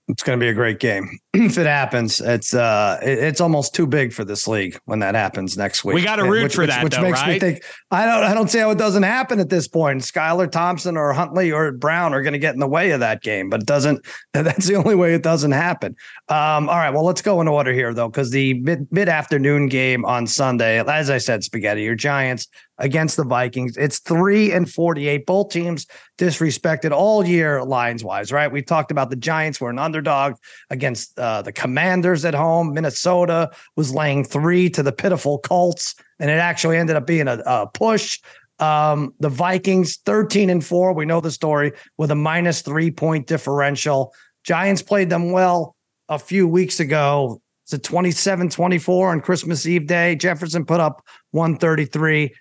[0.08, 2.22] It's going to be a great game if it happens.
[2.22, 5.96] It's uh, it, it's almost too big for this league when that happens next week.
[5.96, 7.34] We got to root which, for which, that, which though, makes right?
[7.34, 7.64] me think.
[7.90, 10.00] I don't, I don't see how it doesn't happen at this point.
[10.00, 13.22] Skylar Thompson or Huntley or Brown are going to get in the way of that
[13.22, 14.06] game, but it doesn't.
[14.32, 15.94] That's the only way it doesn't happen.
[16.28, 19.68] Um, all right, well, let's go in order here though, because the mid mid afternoon
[19.68, 21.82] game on Sunday, as I said, spaghetti.
[21.82, 22.48] Your Giants
[22.78, 23.76] against the Vikings.
[23.76, 25.26] It's three and 48.
[25.26, 28.50] Both teams disrespected all year lines wise, right?
[28.50, 30.34] We talked about the Giants were an underdog
[30.70, 32.72] against uh, the Commanders at home.
[32.72, 37.42] Minnesota was laying three to the pitiful Colts, and it actually ended up being a,
[37.46, 38.20] a push.
[38.60, 40.92] Um, the Vikings 13 and four.
[40.92, 44.12] We know the story with a minus three point differential.
[44.42, 45.76] Giants played them well
[46.08, 47.40] a few weeks ago.
[47.64, 50.16] It's a 27 24 on Christmas Eve day.
[50.16, 52.34] Jefferson put up 133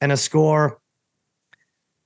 [0.00, 0.80] and a score.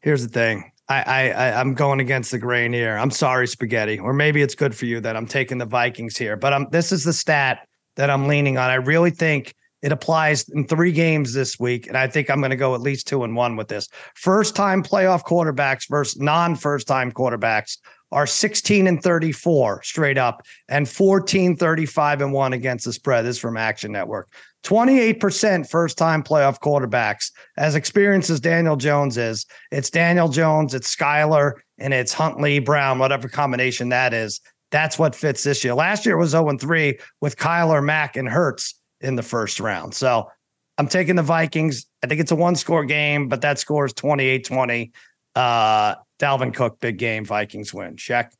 [0.00, 0.72] Here's the thing.
[0.88, 2.96] I, I I'm going against the grain here.
[2.96, 3.98] I'm sorry, spaghetti.
[3.98, 6.36] Or maybe it's good for you that I'm taking the Vikings here.
[6.36, 7.66] But I'm this is the stat
[7.96, 8.70] that I'm leaning on.
[8.70, 12.50] I really think it applies in three games this week, and I think I'm going
[12.50, 13.88] to go at least two and one with this.
[14.14, 17.78] First time playoff quarterbacks versus non first time quarterbacks
[18.12, 23.24] are 16 and 34 straight up and 14 35 and 1 against the spread.
[23.24, 24.28] This is from Action Network.
[24.64, 27.32] 28% first time playoff quarterbacks.
[27.56, 32.98] As experienced as Daniel Jones is, it's Daniel Jones, it's Skylar, and it's Huntley Brown,
[32.98, 34.40] whatever combination that is.
[34.70, 35.74] That's what fits this year.
[35.74, 39.94] Last year was 0 3 with Kyler, Mack, and Hurts in the first round.
[39.94, 40.30] So
[40.78, 41.86] I'm taking the Vikings.
[42.02, 44.92] I think it's a one score game, but that score is 28 20.
[45.34, 47.96] Uh, Dalvin Cook, big game, Vikings win.
[47.96, 48.32] Check.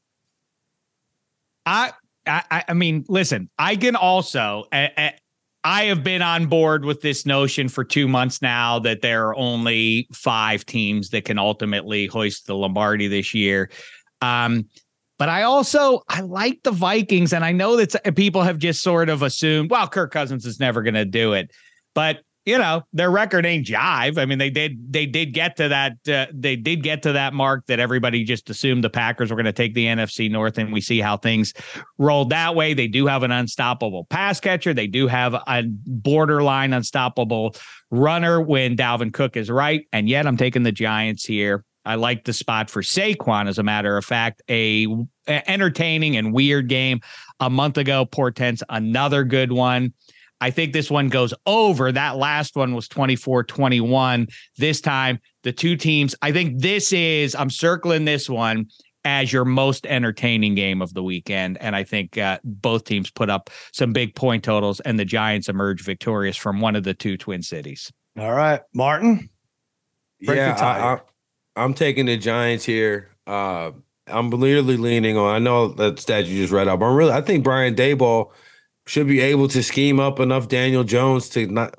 [1.64, 1.92] I,
[2.26, 5.14] I, I mean, listen, I can also, I,
[5.62, 9.36] I have been on board with this notion for two months now that there are
[9.36, 13.70] only five teams that can ultimately hoist the Lombardi this year.
[14.22, 14.68] Um,
[15.18, 19.10] but I also I like the Vikings, and I know that people have just sort
[19.10, 21.50] of assumed, well, Kirk Cousins is never going to do it.
[21.94, 24.18] But you know their record ain't jive.
[24.18, 27.34] I mean, they did they did get to that uh, they did get to that
[27.34, 30.72] mark that everybody just assumed the Packers were going to take the NFC North, and
[30.72, 31.52] we see how things
[31.98, 32.74] rolled that way.
[32.74, 34.72] They do have an unstoppable pass catcher.
[34.72, 37.54] They do have a borderline unstoppable
[37.90, 41.64] runner when Dalvin Cook is right, and yet I'm taking the Giants here.
[41.84, 44.86] I like the spot for Saquon, as a matter of fact, a,
[45.26, 47.00] a entertaining and weird game
[47.40, 49.94] a month ago portends another good one.
[50.40, 51.92] I think this one goes over.
[51.92, 54.26] That last one was 24 21.
[54.56, 58.66] This time, the two teams, I think this is, I'm circling this one
[59.04, 61.58] as your most entertaining game of the weekend.
[61.58, 65.48] And I think uh, both teams put up some big point totals, and the Giants
[65.48, 67.90] emerge victorious from one of the two Twin Cities.
[68.18, 69.30] All right, Martin.
[70.18, 71.00] yeah,
[71.56, 73.10] I, am taking the Giants here.
[73.26, 73.70] Uh,
[74.06, 75.34] I'm literally leaning on.
[75.34, 76.82] I know that stat you just read up.
[76.82, 77.12] I'm really.
[77.12, 78.32] I think Brian Daboll
[78.90, 81.76] should be able to scheme up enough Daniel Jones to not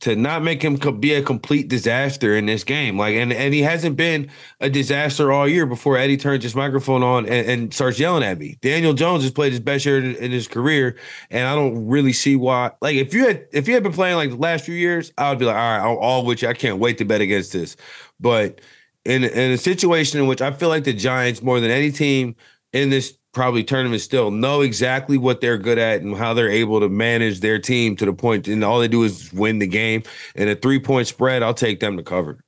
[0.00, 2.98] to not make him be a complete disaster in this game.
[2.98, 4.30] Like, and and he hasn't been
[4.60, 8.38] a disaster all year before Eddie turns his microphone on and, and starts yelling at
[8.38, 8.58] me.
[8.60, 10.98] Daniel Jones has played his best year in, his career,
[11.30, 12.72] and I don't really see why.
[12.82, 15.30] Like, if you had if you had been playing like the last few years, I
[15.30, 16.48] would be like, all right, I'm all with you.
[16.48, 17.74] I can't wait to bet against this.
[18.20, 18.60] But
[19.06, 22.36] in in a situation in which I feel like the Giants more than any team
[22.74, 26.80] in this probably tournament still know exactly what they're good at and how they're able
[26.80, 30.02] to manage their team to the point and all they do is win the game.
[30.34, 32.40] And a three point spread, I'll take them to cover.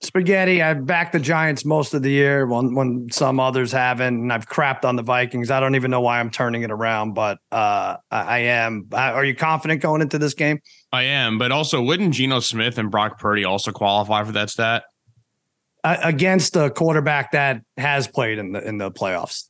[0.00, 4.32] Spaghetti, I've backed the Giants most of the year when when some others haven't, and
[4.32, 5.50] I've crapped on the Vikings.
[5.50, 8.86] I don't even know why I'm turning it around, but uh, I am.
[8.92, 10.60] Are you confident going into this game?
[10.92, 14.84] I am, but also wouldn't Geno Smith and Brock Purdy also qualify for that stat?
[15.82, 19.48] Uh, against a quarterback that has played in the in the playoffs.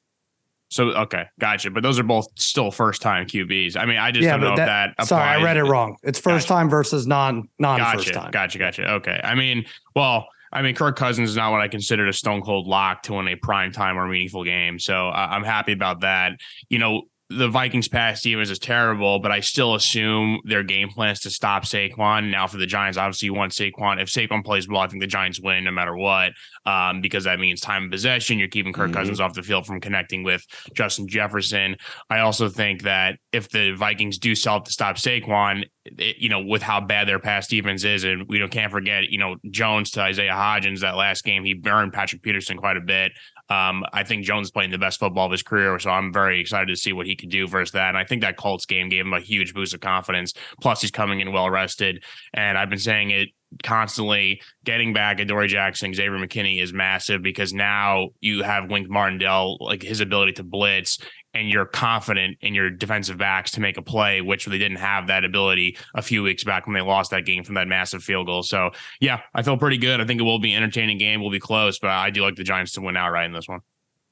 [0.71, 1.71] So okay, gotcha.
[1.71, 3.77] But those are both still first time QBs.
[3.77, 4.91] I mean, I just yeah, don't know that, if that.
[4.93, 5.09] Applies.
[5.09, 5.97] Sorry, I read it wrong.
[6.03, 6.61] It's first gotcha.
[6.61, 8.31] time versus non non gotcha, first time.
[8.31, 8.91] Gotcha, gotcha.
[8.95, 9.21] Okay.
[9.25, 9.65] I mean,
[9.97, 13.15] well, I mean, Kirk Cousins is not what I considered a stone cold lock to
[13.15, 14.79] win a prime time or meaningful game.
[14.79, 16.33] So uh, I'm happy about that.
[16.69, 21.11] You know, the Vikings pass defense is terrible, but I still assume their game plan
[21.11, 22.31] is to stop Saquon.
[22.31, 24.01] Now for the Giants, obviously you want Saquon.
[24.01, 26.33] If Saquon plays well, I think the Giants win no matter what,
[26.65, 28.39] um, because that means time of possession.
[28.39, 28.95] You're keeping Kirk mm-hmm.
[28.95, 31.77] Cousins off the field from connecting with Justin Jefferson.
[32.09, 36.43] I also think that if the Vikings do sell to stop Saquon, it, you know,
[36.43, 39.91] with how bad their pass defense is, and we don't can't forget, you know, Jones
[39.93, 43.13] to Isaiah Hodgins that last game, he burned Patrick Peterson quite a bit.
[43.49, 46.69] Um, I think Jones playing the best football of his career, so I'm very excited
[46.69, 47.89] to see what he could do versus that.
[47.89, 50.35] And I think that Colts game gave him a huge boost of confidence.
[50.61, 53.31] Plus, he's coming in well rested, and I've been saying it
[53.63, 54.43] constantly.
[54.65, 59.83] Getting back Adoree Jackson, Xavier McKinney is massive because now you have Wink Martindale, like
[59.83, 60.99] his ability to blitz
[61.35, 65.07] and you're confident in your defensive backs to make a play, which they didn't have
[65.09, 68.27] that ability a few weeks back when they lost that game from that massive field
[68.27, 68.43] goal.
[68.43, 68.71] So
[69.01, 70.01] yeah, I feel pretty good.
[70.01, 71.21] I think it will be an entertaining game.
[71.21, 73.61] Will be close, but I do like the Giants to win outright in this one.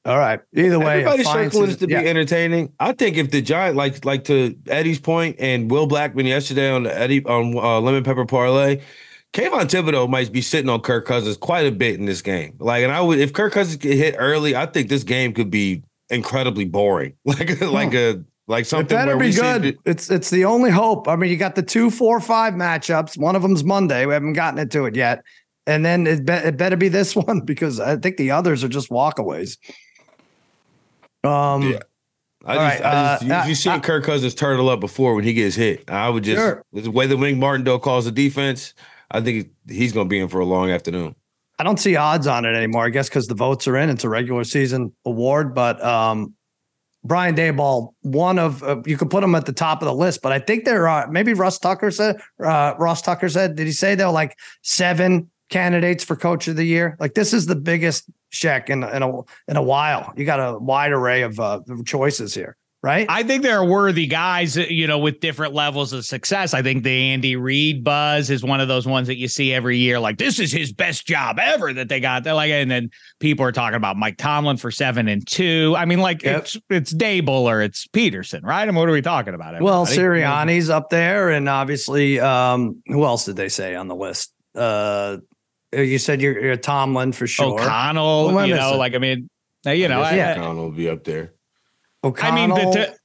[0.05, 0.39] All right.
[0.53, 1.99] Either way, everybody struggles to be yeah.
[1.99, 2.71] entertaining.
[2.79, 6.83] I think if the Giant, like like to Eddie's point and Will Blackman yesterday on
[6.83, 8.81] the Eddie on uh, Lemon Pepper Parlay,
[9.33, 12.55] Kayvon Thibodeaux might be sitting on Kirk Cousins quite a bit in this game.
[12.59, 15.51] Like, and I would if Kirk Cousins get hit early, I think this game could
[15.51, 17.13] be incredibly boring.
[17.25, 18.85] Like like a like something.
[18.85, 19.77] It better be good.
[19.85, 21.07] it's it's the only hope.
[21.07, 23.17] I mean, you got the two, four, five matchups.
[23.17, 24.05] One of them's Monday.
[24.05, 25.23] We haven't gotten into it yet,
[25.65, 28.69] and then it, be, it better be this one because I think the others are
[28.69, 29.57] just walkaways.
[31.23, 31.71] Um.
[31.71, 31.79] Yeah.
[32.45, 35.15] I just, right, I just, uh, you, you seen uh, Kirk Cousins turtle up before
[35.15, 35.89] when he gets hit.
[35.89, 36.63] I would just sure.
[36.71, 38.73] the way the Wink Martindale calls the defense.
[39.11, 41.15] I think he's going to be in for a long afternoon.
[41.59, 42.85] I don't see odds on it anymore.
[42.85, 43.89] I guess because the votes are in.
[43.89, 46.35] It's a regular season award, but um,
[47.03, 50.21] Brian Daboll, one of uh, you could put him at the top of the list,
[50.21, 52.19] but I think there are maybe Russ Tucker said.
[52.43, 56.57] Uh, Ross Tucker said, did he say there were like seven candidates for Coach of
[56.57, 56.97] the Year?
[56.99, 60.13] Like this is the biggest check in in a in a while.
[60.15, 63.05] You got a wide array of uh, choices here right?
[63.09, 66.53] I think there are worthy guys, you know, with different levels of success.
[66.53, 69.77] I think the Andy Reid buzz is one of those ones that you see every
[69.77, 69.99] year.
[69.99, 72.23] Like this is his best job ever that they got.
[72.23, 75.75] They're like, and then people are talking about Mike Tomlin for seven and two.
[75.77, 76.43] I mean, like yep.
[76.43, 78.59] it's it's Daboll or it's Peterson, right?
[78.59, 79.55] I and mean, what are we talking about?
[79.55, 79.65] Everybody?
[79.65, 84.33] Well, Sirianni's up there, and obviously, um, who else did they say on the list?
[84.55, 85.17] Uh,
[85.73, 87.59] you said you're, you're Tomlin for sure.
[87.59, 89.29] O'Connell, you know, like I mean,
[89.65, 91.33] you know, yeah, O'Connell will be up there.
[92.03, 92.53] O'Connell.
[92.53, 92.97] I mean, the,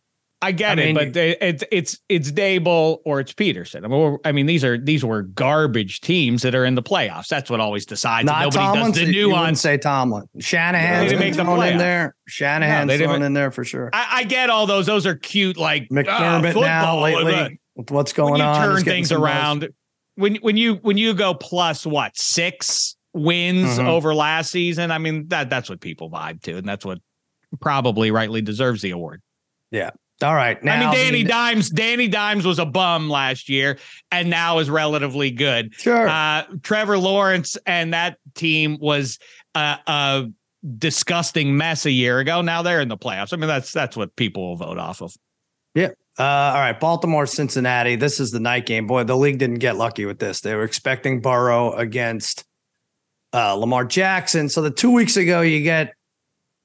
[0.42, 3.84] I get I it, mean, but it's it's it's Daboll or it's Peterson.
[3.84, 7.28] I mean, I mean, these are these were garbage teams that are in the playoffs.
[7.28, 8.26] That's what always decides.
[8.26, 9.60] Not Nobody Tomlin, does the nuance.
[9.60, 12.16] Say Tomlin, Shanahan's no, thrown in there.
[12.26, 13.90] Shanahan's no, thrown in there for sure.
[13.92, 14.86] I, I, get all those.
[14.86, 17.60] Those are cute, like McDermott uh, now lately.
[17.76, 18.68] With what's going when you on?
[18.68, 19.68] Turn things around.
[20.16, 23.86] When when you when you go plus what six wins mm-hmm.
[23.86, 26.98] over last season, I mean that that's what people vibe to, and that's what
[27.60, 29.22] probably rightly deserves the award.
[29.70, 29.90] Yeah.
[30.22, 30.62] All right.
[30.62, 33.78] Now, I mean, Danny Dimes, Danny Dimes was a bum last year
[34.10, 35.74] and now is relatively good.
[35.74, 36.08] Sure.
[36.08, 39.18] Uh, Trevor Lawrence and that team was
[39.54, 40.30] a, a
[40.78, 42.40] disgusting mess a year ago.
[42.40, 43.32] Now they're in the playoffs.
[43.32, 45.12] I mean, that's that's what people will vote off of.
[45.74, 45.88] Yeah.
[46.18, 46.78] Uh, all right.
[46.78, 47.96] Baltimore, Cincinnati.
[47.96, 48.86] This is the night game.
[48.86, 50.40] Boy, the league didn't get lucky with this.
[50.40, 52.44] They were expecting Burrow against
[53.32, 54.48] uh, Lamar Jackson.
[54.48, 55.94] So the two weeks ago, you get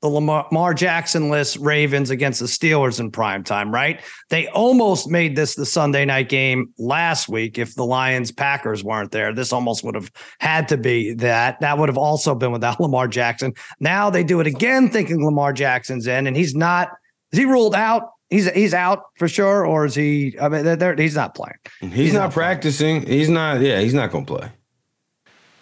[0.01, 3.99] the Lamar Jackson list Ravens against the Steelers in prime time, right?
[4.29, 9.11] They almost made this the Sunday night game last week if the Lions Packers weren't
[9.11, 9.33] there.
[9.33, 11.59] This almost would have had to be that.
[11.61, 13.53] That would have also been without Lamar Jackson.
[13.79, 16.89] Now they do it again thinking Lamar Jackson's in and he's not
[17.31, 18.11] is he ruled out?
[18.29, 21.55] He's he's out for sure or is he I mean he's not playing.
[21.79, 23.01] He's, he's not, not, practicing.
[23.01, 23.17] Playing.
[23.17, 24.51] He's not yeah, he's not going to play.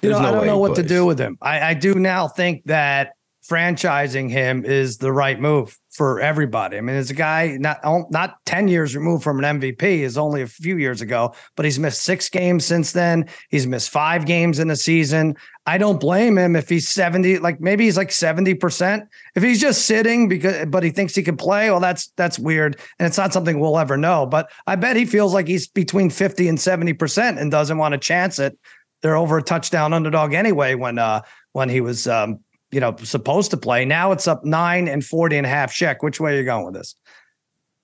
[0.01, 0.83] You know, no I don't know what plays.
[0.83, 1.37] to do with him.
[1.41, 3.13] I, I do now think that
[3.49, 6.77] franchising him is the right move for everybody.
[6.77, 7.79] I mean, it's a guy not
[8.11, 11.79] not 10 years removed from an MVP is only a few years ago, but he's
[11.79, 13.29] missed 6 games since then.
[13.49, 15.35] He's missed 5 games in a season.
[15.65, 19.07] I don't blame him if he's 70 like maybe he's like 70%.
[19.35, 22.79] If he's just sitting because but he thinks he can play, well that's that's weird
[22.99, 26.09] and it's not something we'll ever know, but I bet he feels like he's between
[26.09, 28.57] 50 and 70% and doesn't want to chance it.
[29.01, 31.21] They're over a touchdown underdog anyway when uh
[31.55, 32.41] when he was um,
[32.75, 33.85] you know, supposed to play.
[33.85, 36.03] Now it's up nine and 40 and a half check.
[36.03, 36.93] Which way are you going with this?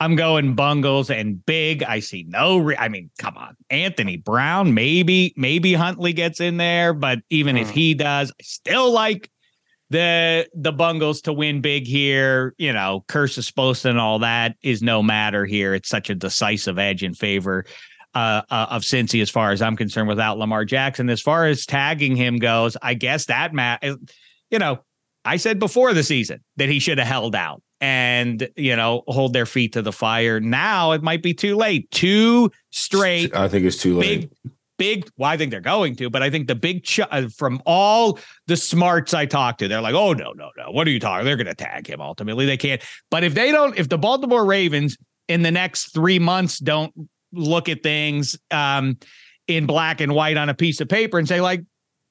[0.02, 1.82] I'm going Bungles and big.
[1.82, 2.58] I see no.
[2.58, 4.74] Re- I mean, come on, Anthony Brown.
[4.74, 7.74] Maybe, maybe Huntley gets in there, but even if hmm.
[7.74, 9.32] he does, I still like
[9.92, 12.54] the the Bungles to win big here.
[12.58, 15.74] You know, curse is supposed and all that is no matter here.
[15.74, 17.64] It's such a decisive edge in favor
[18.14, 20.10] uh, uh, of Cincy as far as I'm concerned.
[20.10, 23.84] Without Lamar Jackson, as far as tagging him goes, I guess that Matt
[24.52, 24.84] you know,
[25.26, 27.62] I said before the season that he should have held out.
[27.82, 30.40] and you know hold their feet to the fire.
[30.40, 31.90] Now it might be too late.
[31.90, 33.36] Two straight.
[33.36, 34.30] I think it's too late.
[34.30, 35.10] Big, big.
[35.18, 38.20] Well, I think they're going to, but I think the big ch- uh, from all
[38.46, 40.70] the smarts I talked to, they're like, oh no, no, no.
[40.72, 41.26] What are you talking?
[41.26, 42.02] They're going to tag him.
[42.02, 42.82] Ultimately, they can't.
[43.10, 44.98] But if they don't, if the Baltimore Ravens
[45.28, 46.94] in the next three months don't
[47.34, 48.98] look at things um,
[49.48, 51.64] in black and white on a piece of paper and say like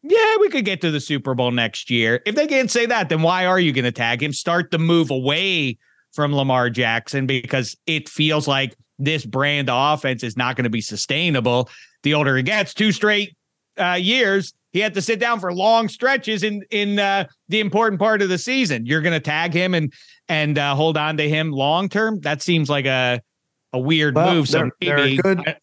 [0.02, 2.22] yeah, we could get to the Super Bowl next year.
[2.24, 4.32] If they can't say that, then why are you going to tag him?
[4.32, 5.78] Start the move away
[6.12, 10.80] from Lamar Jackson because it feels like this brand offense is not going to be
[10.80, 11.68] sustainable.
[12.02, 13.36] The older he gets, two straight
[13.78, 18.00] uh, years, he had to sit down for long stretches in in uh, the important
[18.00, 18.86] part of the season.
[18.86, 19.92] You're going to tag him and
[20.28, 22.20] and uh, hold on to him long term.
[22.20, 23.20] That seems like a
[23.72, 24.48] a weird well, move.
[24.48, 25.56] So they're, maybe, they're good.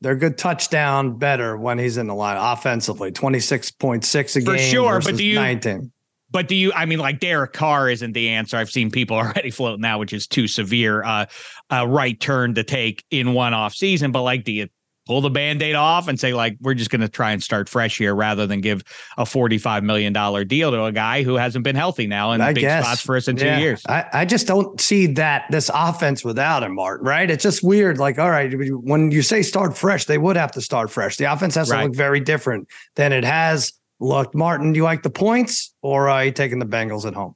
[0.00, 3.10] They're good touchdown better when he's in the line offensively.
[3.10, 4.70] 26.6 a For game.
[4.70, 5.00] sure.
[5.00, 5.92] But do you 19.
[6.30, 6.72] But do you?
[6.74, 8.56] I mean, like Derek Carr isn't the answer.
[8.56, 11.02] I've seen people already floating that, which is too severe.
[11.02, 11.26] Uh,
[11.70, 14.12] a right turn to take in one off season.
[14.12, 14.68] But like, do you
[15.08, 17.96] pull the band-aid off and say like we're just going to try and start fresh
[17.96, 18.84] here rather than give
[19.16, 22.60] a 45 million dollar deal to a guy who hasn't been healthy now and big
[22.60, 22.84] guess.
[22.84, 23.56] spots for us in yeah.
[23.56, 27.42] two years I, I just don't see that this offense without him martin right it's
[27.42, 30.90] just weird like all right when you say start fresh they would have to start
[30.90, 31.78] fresh the offense has right.
[31.78, 36.10] to look very different than it has looked martin do you like the points or
[36.10, 37.34] are you taking the bengals at home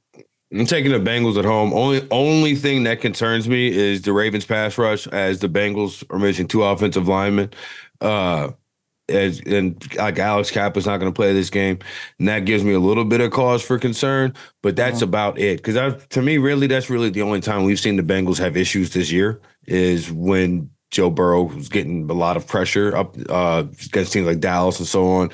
[0.53, 1.73] I'm taking the Bengals at home.
[1.73, 6.19] Only only thing that concerns me is the Ravens pass rush, as the Bengals are
[6.19, 7.51] missing two offensive linemen.
[7.99, 8.51] Uh,
[9.09, 11.79] as and like Alex Cappa's not going to play this game,
[12.19, 14.33] and that gives me a little bit of cause for concern.
[14.61, 15.05] But that's uh-huh.
[15.05, 15.63] about it.
[15.63, 18.93] Because to me, really, that's really the only time we've seen the Bengals have issues
[18.93, 24.13] this year is when Joe Burrow was getting a lot of pressure up uh, against
[24.13, 25.31] teams like Dallas and so on.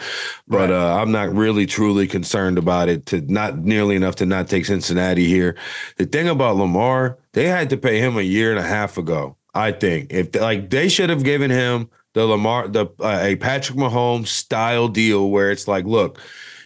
[0.47, 0.71] But right.
[0.71, 4.65] uh, I'm not really truly concerned about it to not nearly enough to not take
[4.65, 5.55] Cincinnati here.
[5.97, 9.35] The thing about Lamar, they had to pay him a year and a half ago.
[9.53, 13.77] I think if like they should have given him the Lamar the uh, a Patrick
[13.77, 16.19] Mahomes style deal where it's like, look,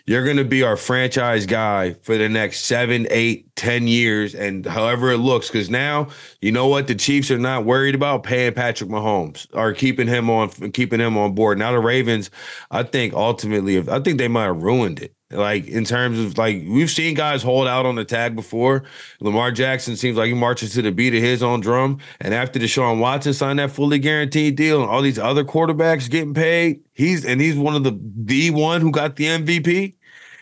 [0.06, 4.66] you're going to be our franchise guy for the next seven, eight, ten years, and
[4.66, 5.48] however it looks.
[5.48, 6.10] Because now,
[6.42, 10.30] you know what, the Chiefs are not worried about paying Patrick Mahomes or keeping him
[10.30, 11.58] on, keeping him on board.
[11.58, 12.30] Now the Ravens,
[12.72, 15.16] I think ultimately, I think they might have ruined it.
[15.34, 18.84] Like in terms of like we've seen guys hold out on the tag before.
[19.20, 22.00] Lamar Jackson seems like he marches to the beat of his own drum.
[22.20, 26.34] And after Deshaun Watson signed that fully guaranteed deal and all these other quarterbacks getting
[26.34, 29.96] paid, he's and he's one of the the one who got the MVP.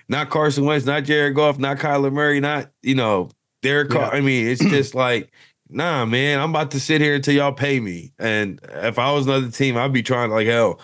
[0.07, 3.29] Not Carson Wentz, not Jared Goff, not Kyler Murray, not you know
[3.61, 4.13] Derek Carr.
[4.13, 5.31] I mean, it's just like
[5.71, 8.13] nah, man, I'm about to sit here until y'all pay me.
[8.19, 10.79] And if I was another team, I'd be trying like hell.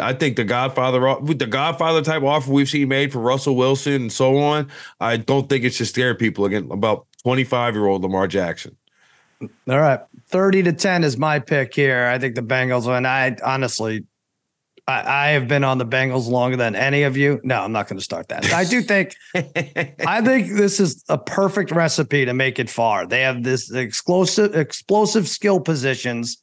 [0.00, 4.12] I think the Godfather, the Godfather type offer we've seen made for Russell Wilson and
[4.12, 4.68] so on,
[5.00, 8.76] I don't think it's just scare people again about 25 year old Lamar Jackson.
[9.40, 12.06] All right, 30 to 10 is my pick here.
[12.06, 13.06] I think the Bengals, win.
[13.06, 14.04] I honestly,
[14.88, 17.40] I, I have been on the Bengals longer than any of you.
[17.44, 18.52] No, I'm not going to start that.
[18.52, 23.06] I do think, I think this is a perfect recipe to make it far.
[23.06, 26.42] They have this explosive, explosive skill positions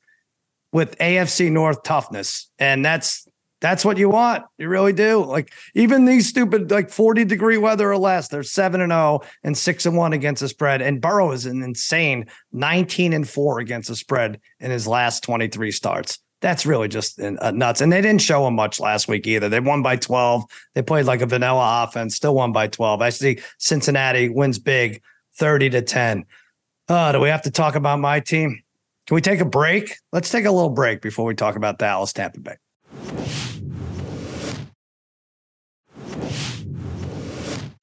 [0.71, 3.24] with AFC North toughness, and that's
[3.61, 4.43] that's what you want.
[4.57, 5.23] You really do.
[5.23, 9.57] Like even these stupid like 40 degree weather or less, they're 7 and 0 and
[9.57, 10.81] 6 and 1 against the spread.
[10.81, 15.71] And Burrow is an insane 19 and 4 against the spread in his last 23
[15.71, 16.19] starts.
[16.41, 17.81] That's really just uh, nuts.
[17.81, 19.49] And they didn't show him much last week either.
[19.49, 20.43] They won by 12.
[20.75, 23.01] They played like a vanilla offense, still won by 12.
[23.01, 25.01] I see Cincinnati wins big
[25.37, 26.25] 30 to 10.
[26.87, 28.61] Uh, do we have to talk about my team?
[29.07, 29.95] Can we take a break?
[30.11, 32.57] Let's take a little break before we talk about Dallas Tampa Bay.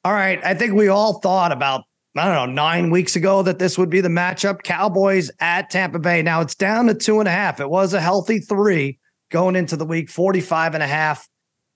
[0.04, 0.44] All right.
[0.44, 1.84] I think we all thought about,
[2.16, 4.62] I don't know, nine weeks ago that this would be the matchup.
[4.64, 6.22] Cowboys at Tampa Bay.
[6.22, 7.60] Now it's down to two and a half.
[7.60, 8.98] It was a healthy three
[9.30, 10.10] going into the week.
[10.10, 11.28] 45 and a half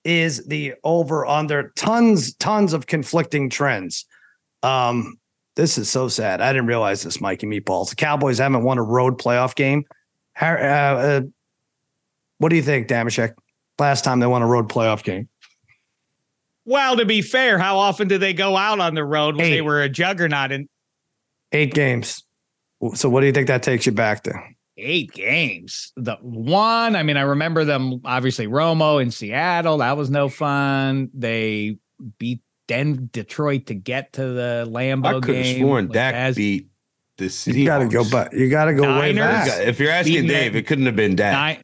[0.04, 1.72] is the over under.
[1.76, 4.06] Tons, tons of conflicting trends.
[4.64, 5.18] Um,
[5.54, 6.40] this is so sad.
[6.40, 7.90] I didn't realize this, Mikey Meatballs.
[7.90, 9.84] The Cowboys haven't won a road playoff game.
[10.40, 11.20] Uh, uh,
[12.38, 13.34] what do you think, Dameshek?
[13.78, 15.28] Last time they won a road playoff game.
[16.64, 19.50] Well, to be fair, how often did they go out on the road when Eight.
[19.50, 20.50] they were a juggernaut?
[20.50, 20.68] In
[21.52, 22.24] eight games.
[22.94, 24.34] So, what do you think that takes you back to?
[24.76, 25.92] Eight games.
[25.96, 29.78] The one, I mean, I remember them obviously Romo in Seattle.
[29.78, 31.08] That was no fun.
[31.14, 31.78] They
[32.18, 36.66] beat Den Detroit to get to the Lambeau I could have sworn Dak beat
[37.16, 37.46] this.
[37.46, 38.32] You got to go back.
[38.32, 39.66] You got to go Niners, way back.
[39.66, 41.62] If you're asking Dave, it couldn't have been Dak.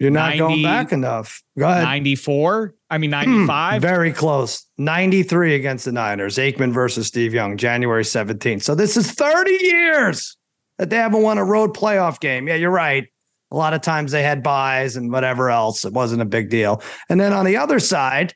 [0.00, 1.42] You're not 90, going back enough.
[1.58, 1.84] Go ahead.
[1.84, 2.74] 94.
[2.88, 3.82] I mean, hmm, 95.
[3.82, 4.66] Very close.
[4.78, 6.36] 93 against the Niners.
[6.38, 8.62] Aikman versus Steve Young, January 17th.
[8.62, 10.38] So this is 30 years
[10.78, 12.48] that they haven't won a road playoff game.
[12.48, 13.06] Yeah, you're right.
[13.50, 15.84] A lot of times they had buys and whatever else.
[15.84, 16.82] It wasn't a big deal.
[17.10, 18.34] And then on the other side,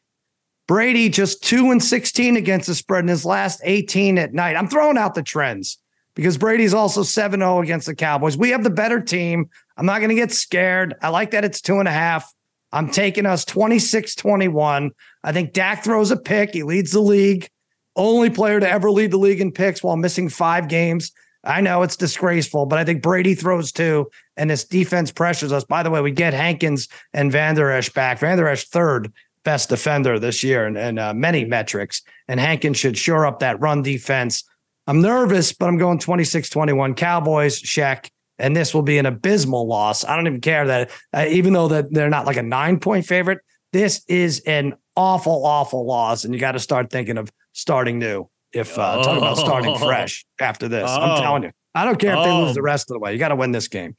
[0.69, 4.57] Brady just 2 and 16 against the spread in his last 18 at night.
[4.57, 5.79] I'm throwing out the trends
[6.15, 8.37] because Brady's also 7 0 against the Cowboys.
[8.37, 9.49] We have the better team.
[9.77, 10.95] I'm not going to get scared.
[11.03, 12.33] I like that it's two and a half.
[12.73, 14.91] I'm taking us 26 21.
[15.23, 16.53] I think Dak throws a pick.
[16.53, 17.49] He leads the league.
[17.97, 21.12] Only player to ever lead the league in picks while missing five games.
[21.45, 25.65] I know it's disgraceful, but I think Brady throws two, and this defense pressures us.
[25.65, 28.19] By the way, we get Hankins and Vander Esch back.
[28.19, 29.12] Vander Esch third
[29.45, 33.61] best defender this year in, in uh, many metrics, and Hankins should shore up that
[33.61, 34.43] run defense.
[34.87, 38.09] I'm nervous, but I'm going 26 21 Cowboys, Shaq
[38.39, 40.05] and this will be an abysmal loss.
[40.05, 43.07] I don't even care that, uh, even though that they're not like a nine point
[43.07, 43.41] favorite,
[43.72, 48.28] this is an awful, awful loss, and you got to start thinking of starting new.
[48.53, 49.03] If uh, oh.
[49.03, 49.78] talk about starting oh.
[49.78, 51.01] fresh after this, oh.
[51.01, 52.55] I'm telling you, I don't care if they lose oh.
[52.55, 53.12] the rest of the way.
[53.12, 53.97] You got to win this game.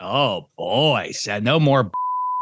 [0.00, 1.90] Oh boy, said no more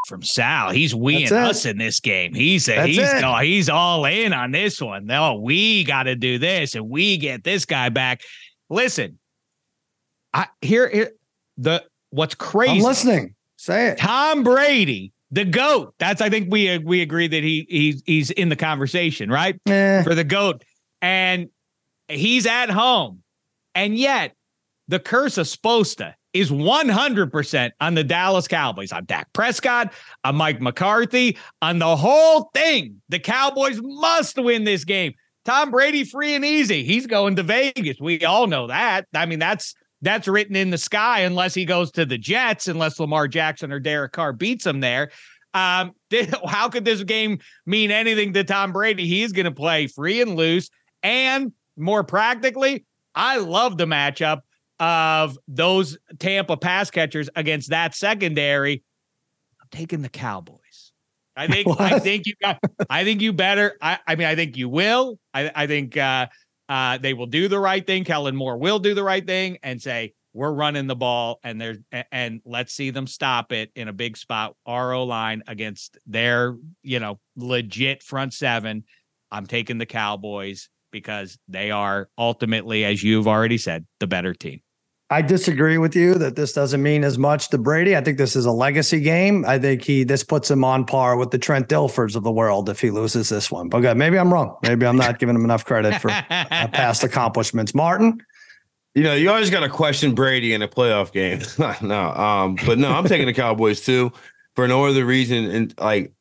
[0.07, 0.71] from Sal.
[0.71, 2.33] He's weeing us in this game.
[2.33, 5.07] He's a, he's no, he's all in on this one.
[5.07, 8.23] No, we got to do this, and we get this guy back.
[8.71, 9.19] Listen,
[10.33, 11.13] I here, here
[11.57, 12.79] the what's crazy.
[12.79, 13.35] I'm listening.
[13.57, 13.99] Say it.
[13.99, 15.95] Tom Brady, the goat.
[15.99, 19.61] That's I think we we agree that he he's he's in the conversation, right?
[19.67, 20.03] Eh.
[20.03, 20.63] For the goat,
[21.03, 21.49] and
[22.09, 23.23] he's at home,
[23.75, 24.35] and yet
[24.89, 29.93] the curse of Sposta is 100% on the Dallas Cowboys, on Dak Prescott,
[30.25, 33.01] on Mike McCarthy, on the whole thing.
[33.09, 35.15] The Cowboys must win this game.
[35.45, 36.83] Tom Brady free and easy.
[36.83, 37.99] He's going to Vegas.
[38.01, 39.07] We all know that.
[39.15, 43.01] I mean, that's that's written in the sky unless he goes to the Jets, unless
[43.01, 45.11] Lamar Jackson or Derek Carr beats him there.
[45.55, 45.93] Um,
[46.47, 49.07] how could this game mean anything to Tom Brady?
[49.07, 50.69] He's going to play free and loose.
[51.03, 52.85] And more practically,
[53.15, 54.41] I love the matchup
[54.79, 58.83] of those Tampa pass catchers against that secondary.
[59.61, 60.93] I'm taking the Cowboys.
[61.37, 61.81] I think what?
[61.81, 62.59] I think you got
[62.91, 63.77] I think you better.
[63.81, 65.19] I, I mean I think you will.
[65.35, 66.27] I, I think uh
[66.69, 68.05] uh, they will do the right thing.
[68.05, 71.77] Kellen Moore will do the right thing and say, we're running the ball and they're
[72.13, 77.01] and let's see them stop it in a big spot RO line against their, you
[77.01, 78.85] know, legit front seven.
[79.31, 84.61] I'm taking the Cowboys because they are ultimately, as you've already said, the better team.
[85.09, 87.97] I disagree with you that this doesn't mean as much to Brady.
[87.97, 89.45] I think this is a legacy game.
[89.47, 92.69] I think he this puts him on par with the Trent Dilfers of the world
[92.69, 93.69] if he loses this one.
[93.69, 94.57] But good, maybe I'm wrong.
[94.63, 97.73] Maybe I'm not giving him enough credit for uh, past accomplishments.
[97.73, 98.21] Martin,
[98.97, 101.41] you know, you always got to question Brady in a playoff game.
[101.87, 104.13] no, um, but no, I'm taking the Cowboys too
[104.57, 105.45] for no other reason.
[105.45, 106.13] And like,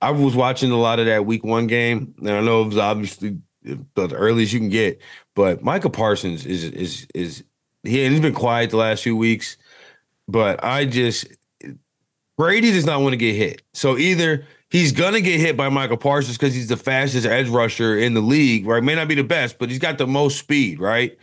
[0.00, 2.78] I was watching a lot of that Week One game, and I know it was
[2.78, 5.00] obviously the earliest you can get,
[5.36, 7.44] but Micah Parsons is is is
[7.82, 9.56] he, he's been quiet the last few weeks,
[10.26, 11.26] but I just
[12.36, 13.62] Brady does not want to get hit.
[13.74, 17.98] So either he's gonna get hit by Michael Parsons because he's the fastest edge rusher
[17.98, 18.82] in the league, right?
[18.82, 21.18] May not be the best, but he's got the most speed, right?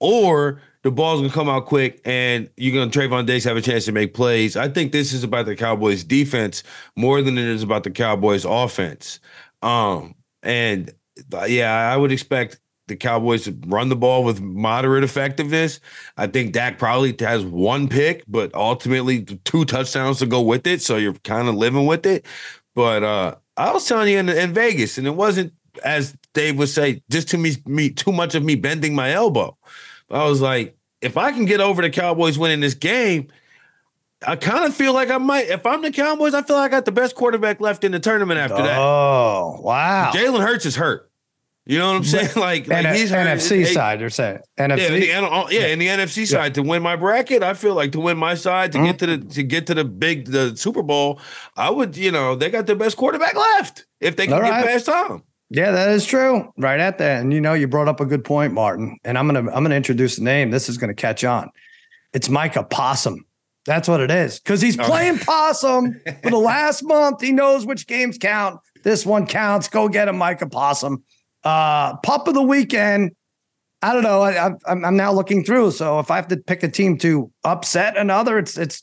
[0.00, 3.84] Or the ball's gonna come out quick and you're gonna Trevon Diggs have a chance
[3.86, 4.56] to make plays.
[4.56, 6.62] I think this is about the Cowboys defense
[6.96, 9.20] more than it is about the Cowboys offense.
[9.62, 10.92] Um, and
[11.46, 15.80] yeah, I would expect the Cowboys run the ball with moderate effectiveness.
[16.16, 20.82] I think Dak probably has one pick, but ultimately two touchdowns to go with it.
[20.82, 22.26] So you're kind of living with it.
[22.74, 25.52] But uh, I was telling you in, in, Vegas, and it wasn't
[25.84, 29.56] as Dave would say, just to me, me too much of me bending my elbow.
[30.10, 33.28] I was like, if I can get over the Cowboys winning this game,
[34.26, 35.48] I kind of feel like I might.
[35.48, 38.00] If I'm the Cowboys, I feel like I got the best quarterback left in the
[38.00, 38.78] tournament after oh, that.
[38.78, 40.10] Oh wow!
[40.12, 41.07] Jalen Hurts is hurt.
[41.68, 42.30] You know what I'm saying?
[42.36, 44.00] Like, like he's NFC side.
[44.00, 45.06] You're saying NFC?
[45.06, 46.62] Yeah, in the, yeah, in the NFC side yeah.
[46.62, 48.86] to win my bracket, I feel like to win my side to mm-hmm.
[48.86, 51.20] get to the to get to the big the Super Bowl,
[51.56, 51.94] I would.
[51.94, 54.64] You know, they got the best quarterback left if they can All get right.
[54.64, 55.24] past Tom.
[55.50, 56.50] Yeah, that is true.
[56.56, 58.98] Right at that, and you know, you brought up a good point, Martin.
[59.04, 60.50] And I'm gonna I'm gonna introduce the name.
[60.50, 61.50] This is gonna catch on.
[62.14, 63.26] It's Micah Possum.
[63.66, 67.20] That's what it is because he's playing possum for the last month.
[67.20, 68.58] He knows which games count.
[68.82, 69.68] This one counts.
[69.68, 71.04] Go get him, Micah Possum.
[71.44, 73.12] Uh, pup of the weekend.
[73.80, 74.22] I don't know.
[74.22, 75.70] I, am now looking through.
[75.70, 78.82] So if I have to pick a team to upset another, it's it's.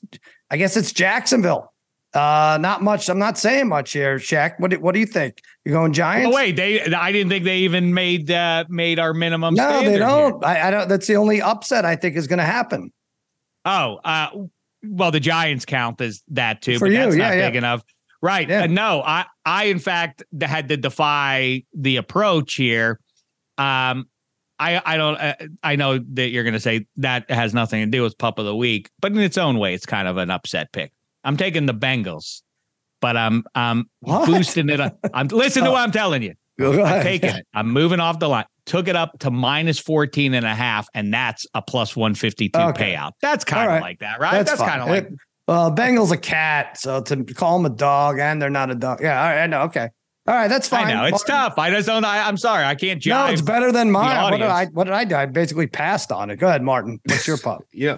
[0.51, 1.73] I guess it's Jacksonville.
[2.13, 3.09] Uh, not much.
[3.09, 4.57] I'm not saying much here, Shaq.
[4.59, 5.41] What do, what do you think?
[5.65, 6.31] You're going Giants?
[6.31, 6.81] Oh wait, they.
[6.81, 9.55] I didn't think they even made uh, made our minimum.
[9.55, 10.43] No, they don't.
[10.45, 10.87] I, I, don't.
[10.87, 12.93] That's the only upset I think is going to happen.
[13.65, 14.29] Oh, uh,
[14.83, 17.49] well, the Giants count as that too, For but you, that's yeah, not yeah.
[17.49, 17.83] big enough.
[18.21, 18.49] Right.
[18.49, 18.65] Yeah.
[18.67, 22.99] No, I, I, in fact, had to defy the approach here.
[23.57, 24.07] Um,
[24.57, 27.91] I, I don't, uh, I know that you're going to say that has nothing to
[27.91, 30.31] do with pup of the week, but in its own way, it's kind of an
[30.31, 30.91] upset pick.
[31.23, 32.41] I'm taking the Bengals,
[33.01, 34.25] but I'm, I'm What?
[34.27, 34.79] boosting it.
[34.79, 34.97] up.
[35.13, 36.33] I'm listen to what I'm telling you.
[36.57, 37.45] I'm taking it.
[37.53, 38.45] I'm moving off the line.
[38.65, 42.93] Took it up to minus 14 and a half, and that's a plus 152 Okay.
[42.95, 43.11] payout.
[43.21, 43.81] That's kind of right.
[43.81, 44.31] like that, right?
[44.31, 45.09] That's, That's, kind of like
[45.47, 49.01] well, Bengal's a cat, so to call him a dog, and they're not a dog.
[49.01, 49.61] Yeah, all right, I know.
[49.63, 49.89] Okay,
[50.27, 50.87] all right, that's fine.
[50.87, 51.59] I know it's Well, tough.
[51.59, 52.03] I just don't.
[52.03, 52.63] I, I'm sorry.
[52.65, 53.09] I can't jive.
[53.09, 54.23] No, it's better than mine.
[54.31, 54.65] What did I?
[54.67, 55.15] What did I do?
[55.15, 56.37] I basically passed on it.
[56.37, 56.99] Go ahead, Martin.
[57.05, 57.61] What's your pup?
[57.71, 57.97] Yeah.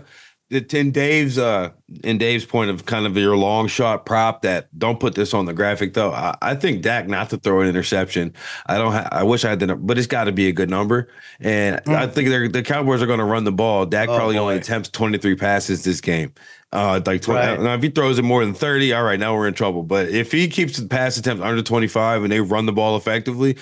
[0.49, 1.71] The in Dave's uh
[2.03, 5.45] in Dave's point of kind of your long shot prop that don't put this on
[5.45, 6.13] the graphic though.
[6.13, 8.33] I, I think Dak not to throw an interception.
[8.65, 8.93] I don't.
[8.93, 11.09] Ha- I wish I had the, but it's got to be a good number.
[11.41, 13.85] And I think they're, the Cowboys are going to run the ball.
[13.85, 16.33] Dak Oh, probably only attempts twenty three passes this game.
[16.73, 17.61] Uh, like 20, Right.
[17.61, 19.83] now if he throws it more than thirty, all right, now we're in trouble.
[19.83, 22.95] But if he keeps the pass attempts under twenty five and they run the ball
[22.95, 23.57] effectively,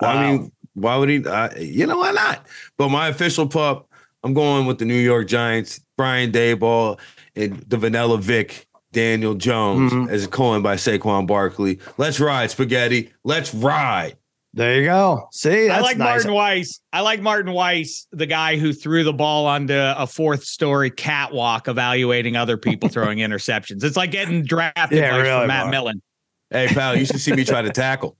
[0.00, 1.24] I mean, why would he?
[1.24, 2.46] Uh, you know why not?
[2.76, 3.85] But my official pup,
[4.26, 6.98] I'm going with the New York Giants, Brian Daboll,
[7.36, 10.10] and the Vanilla Vic, Daniel Jones, Mhm.
[10.10, 11.78] as coined by Saquon Barkley.
[11.96, 13.12] Let's ride, spaghetti.
[13.22, 14.16] Let's ride.
[14.52, 15.28] There you go.
[15.32, 16.06] See, I that's like nice.
[16.24, 16.80] Martin Weiss.
[16.92, 21.68] I like Martin Weiss, the guy who threw the ball onto a fourth story catwalk,
[21.68, 23.84] evaluating other people throwing interceptions.
[23.84, 25.70] It's like getting drafted Yeah, advice really, from Matt Mark.
[25.70, 26.02] Millen.
[26.50, 28.16] Hey, pal, you should see me try to tackle.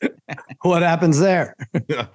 [0.62, 1.54] What happens there?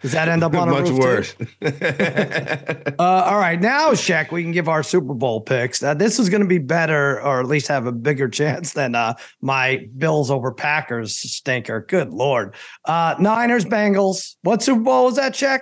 [0.01, 0.99] Does that end up on a Much roof, too?
[0.99, 1.35] worse.
[2.99, 5.81] Uh, all right, now, Shaq, we can give our Super Bowl picks.
[5.81, 8.95] Uh, this is going to be better, or at least have a bigger chance than
[8.95, 11.85] uh, my Bills over Packers stinker.
[11.87, 12.53] Good lord,
[12.85, 14.35] uh, Niners, Bengals.
[14.43, 15.33] What Super Bowl was that?
[15.33, 15.61] Check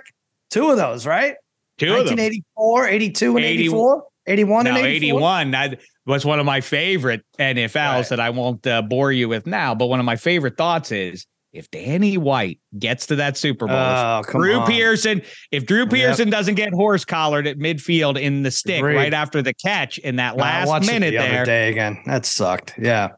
[0.50, 1.36] two of those, right?
[1.78, 2.16] Two of them.
[2.18, 4.04] 1984, 82, and 80 84.
[4.26, 4.86] 81 No, and 84.
[4.96, 5.50] 81.
[5.52, 8.08] That was one of my favorite NFLs Right.
[8.10, 9.74] that I won't uh, bore you with now.
[9.74, 13.76] But one of my favorite thoughts is if Danny White gets to that Super Bowl,
[13.76, 14.66] Oh, if Drew on.
[14.66, 15.90] Pearson, if Drew Yep.
[15.90, 18.96] Pearson doesn't get horse collared at midfield in the stick Agreed.
[18.96, 21.98] right after the catch in that last it minute the there, day again.
[22.06, 22.74] That sucked.
[22.78, 23.10] Yeah.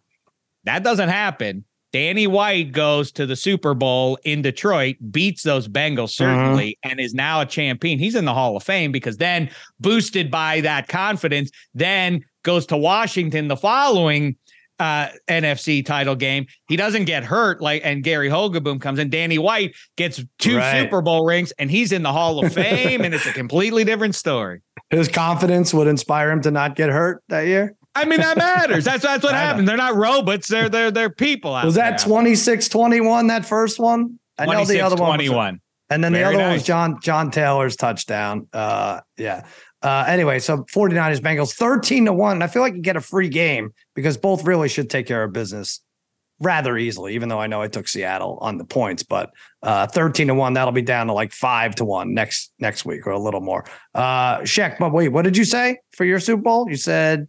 [0.65, 1.65] that doesn't happen.
[1.93, 6.25] Danny White goes to the Super Bowl in Detroit, beats those Bengals mm-hmm.
[6.25, 8.01] certainly, and is now a champion.
[8.01, 12.77] He's in the Hall of Fame because then, boosted by that confidence, then goes to
[12.77, 14.35] Washington the following
[14.79, 16.47] uh NFC title game.
[16.69, 19.11] He doesn't get hurt like and Gary Hogaboom comes in.
[19.11, 20.83] Danny White gets two Right.
[20.83, 24.15] Super Bowl rings and he's in the Hall of Fame and it's a completely different
[24.15, 24.63] story.
[24.91, 27.77] His confidence would inspire him to not get hurt that year.
[27.95, 28.85] I mean that matters.
[28.85, 29.69] That's that's what happened.
[29.69, 30.49] They're not robots.
[30.49, 31.53] They're they're they're people.
[31.53, 32.07] Was that there.
[32.09, 34.19] 26 21, that first one?
[34.37, 35.19] I know the other one.
[35.19, 35.61] was- 21.
[35.91, 36.65] And then the Very other one was.
[36.65, 38.49] John John Taylor's touchdown.
[38.53, 39.45] Uh, yeah.
[39.85, 42.33] Uh, anyway, so 49ers Bengals 13 to 1.
[42.33, 45.23] And I feel like you get a free game because both really should take care
[45.23, 45.81] of business
[46.41, 49.31] rather easily, even though I know I took Seattle on the points, but
[49.63, 53.07] uh 13 to 1, that'll be down to like five to one next next week
[53.07, 53.65] or a little more.
[53.95, 56.69] Uh Sheck, but wait, what did you say for your Super Bowl?
[56.69, 57.29] You said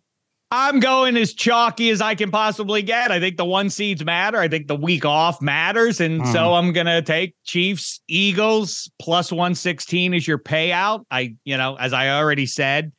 [0.58, 3.12] I'm going as chalky as I can possibly get.
[3.12, 4.38] I think the one seeds matter.
[4.38, 6.00] I think the week off matters.
[6.00, 6.32] And Mhm.
[6.32, 11.04] so I'm going to take Chiefs, Eagles plus 116 is your payout.
[11.12, 12.94] I, you know, as I already said,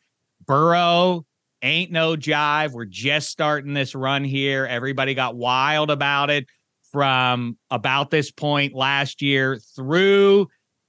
[0.46, 1.24] Burrow
[1.62, 2.72] ain't no jive.
[2.72, 4.66] We're just starting this run here.
[4.66, 6.46] Everybody got wild about it
[6.92, 10.48] from about this point last year through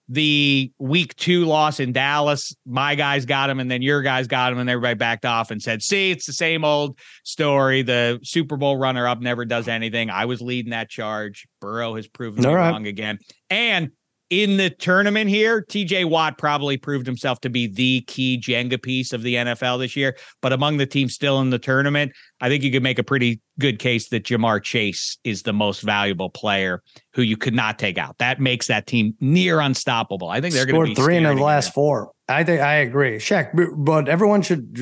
[0.09, 2.55] the week two loss in Dallas.
[2.65, 5.61] My guys got him, and then your guys got him, and everybody backed off and
[5.61, 7.81] said, See, it's the same old story.
[7.81, 10.09] The Super Bowl runner up never does anything.
[10.09, 11.45] I was leading that charge.
[11.59, 12.71] Burrow has proven me right.
[12.71, 13.19] wrong again.
[13.49, 13.91] And
[14.29, 19.13] in the tournament here, TJ Watt probably proved himself to be the key Jenga piece
[19.13, 20.17] of the NFL this year.
[20.41, 22.11] But among the teams still in the tournament,
[22.41, 25.81] I think you could make a pretty good case that Ja'Marr Chase is the most
[25.81, 28.17] valuable player who you could not take out.
[28.17, 30.29] That makes that team near unstoppable.
[30.29, 32.11] I think they're going scored to be three in the last four.
[32.29, 33.17] I think I agree.
[33.17, 34.75] Shaq, but everyone should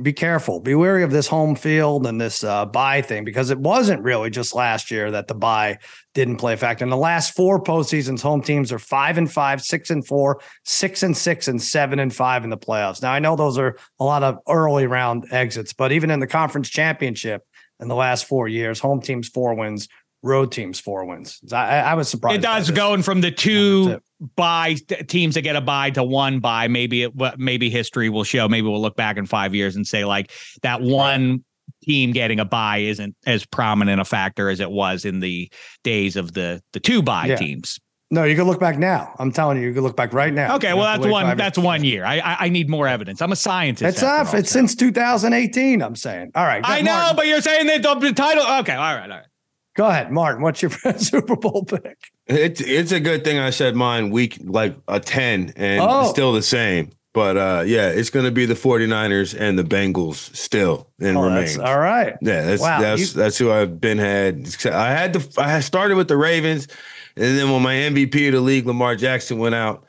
[0.00, 0.58] be careful.
[0.58, 4.30] Be wary of this home field and this uh, bye thing because it wasn't really
[4.30, 5.78] just last year that the bye
[6.14, 6.82] didn't play a factor.
[6.82, 11.02] In the last four postseasons, home teams are five and five, six and four, six
[11.02, 13.02] and six, and seven and five in the playoffs.
[13.02, 16.26] Now I know those are a lot of early round exits, but even in the
[16.26, 17.42] conference championship
[17.78, 19.88] in the last four years, home teams four wins,
[20.22, 21.40] road teams four wins.
[21.52, 22.38] I, I was surprised.
[22.38, 24.00] It does going from the two
[24.36, 24.76] bye
[25.08, 26.68] teams that get a bye to one bye.
[26.68, 28.48] Maybe it, maybe history will show.
[28.48, 30.30] Maybe we'll look back in five years and say like
[30.62, 31.44] that one
[31.82, 35.50] team getting a bye isn't as prominent a factor as it was in the
[35.82, 37.36] days of the the two bye yeah.
[37.36, 37.80] teams.
[38.12, 39.14] No, you can look back now.
[39.18, 40.56] I'm telling you, you can look back right now.
[40.56, 41.64] Okay, well that's one that's years.
[41.64, 42.04] one year.
[42.04, 43.22] I, I, I need more evidence.
[43.22, 43.96] I'm a scientist.
[43.96, 44.34] It's off.
[44.34, 45.82] It's since 2018.
[45.82, 46.30] I'm saying.
[46.34, 46.60] All right.
[46.62, 47.16] I know, Martin.
[47.16, 48.42] but you're saying that the title.
[48.60, 49.24] Okay, all right, all right.
[49.74, 50.42] Go ahead, Martin.
[50.42, 52.12] What's your Super Bowl pick?
[52.26, 56.10] It's it's a good thing I said mine week like a 10 and oh.
[56.10, 56.90] still the same.
[57.14, 61.22] But uh, yeah, it's going to be the 49ers and the Bengals still and oh,
[61.22, 61.58] remains.
[61.58, 62.14] All right.
[62.22, 62.80] Yeah, that's wow.
[62.80, 64.46] that's you, that's who I've been had.
[64.66, 66.68] I had to I started with the Ravens
[67.16, 69.84] and then when my MVP of the league, Lamar Jackson, went out,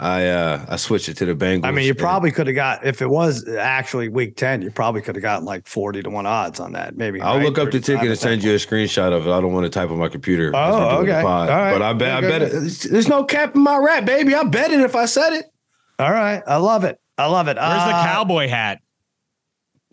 [0.00, 1.64] I uh I switched it to the Bengals.
[1.64, 5.00] I mean, you probably could have got if it was actually week ten, you probably
[5.00, 6.96] could have gotten like forty to one odds on that.
[6.96, 7.44] Maybe I'll right?
[7.44, 9.30] look up the ticket and send you a screenshot of it.
[9.30, 10.52] I don't want to type on my computer.
[10.54, 11.20] Oh, okay.
[11.20, 11.72] All right.
[11.72, 12.50] But I bet I bet it.
[12.90, 14.34] There's no cap in my rap, baby.
[14.34, 15.46] I bet it if I said it.
[15.98, 17.00] All right, I love it.
[17.16, 17.56] I love it.
[17.56, 18.80] Where's uh, the cowboy hat?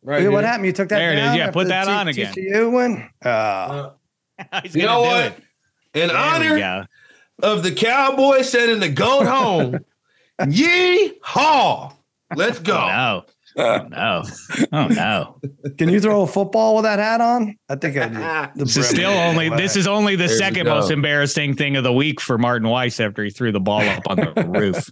[0.04, 0.32] Right.
[0.32, 0.68] What happened?
[0.68, 1.00] You took that.
[1.00, 1.36] There it is.
[1.36, 2.34] Yeah, put that on again.
[2.38, 3.10] You win.
[3.24, 3.92] Uh,
[4.66, 5.26] you know what?
[5.96, 6.02] It.
[6.02, 6.88] In their honor
[7.42, 9.80] of the cowboy sending the goat home.
[10.50, 11.94] Yee haw.
[12.36, 12.76] Let's go.
[12.76, 13.24] Oh, no.
[13.58, 14.24] Oh no.
[14.74, 15.40] Oh no.
[15.78, 17.56] Can you throw a football with that hat on?
[17.70, 18.52] I think I do.
[18.66, 21.94] This is still only this is only the there second most embarrassing thing of the
[21.94, 24.90] week for Martin Weiss after he threw the ball up on the roof.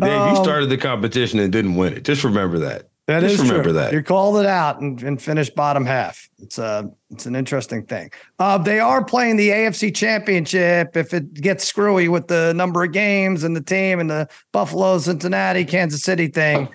[0.00, 2.04] Dave, um, you started the competition and didn't win it.
[2.04, 2.89] Just remember that.
[3.10, 3.72] That Just is remember true.
[3.72, 3.92] that.
[3.92, 6.28] You called it out and, and finished bottom half.
[6.38, 8.12] It's a uh, it's an interesting thing.
[8.38, 10.96] Uh, they are playing the AFC Championship.
[10.96, 14.96] If it gets screwy with the number of games and the team and the Buffalo,
[14.98, 16.68] Cincinnati, Kansas City thing,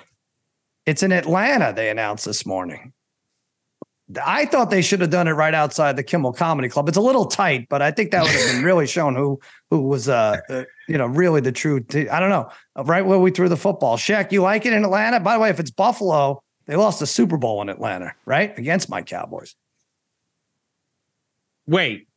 [0.85, 1.71] it's in Atlanta.
[1.73, 2.91] They announced this morning.
[4.23, 6.87] I thought they should have done it right outside the Kimmel Comedy Club.
[6.87, 9.39] It's a little tight, but I think that would have been really shown who
[9.71, 11.79] who was uh, uh you know really the true.
[11.79, 12.49] T- I don't know
[12.83, 13.97] right where we threw the football.
[13.97, 15.19] Shaq, you like it in Atlanta?
[15.19, 18.89] By the way, if it's Buffalo, they lost the Super Bowl in Atlanta, right against
[18.89, 19.55] my Cowboys.
[21.65, 22.07] Wait,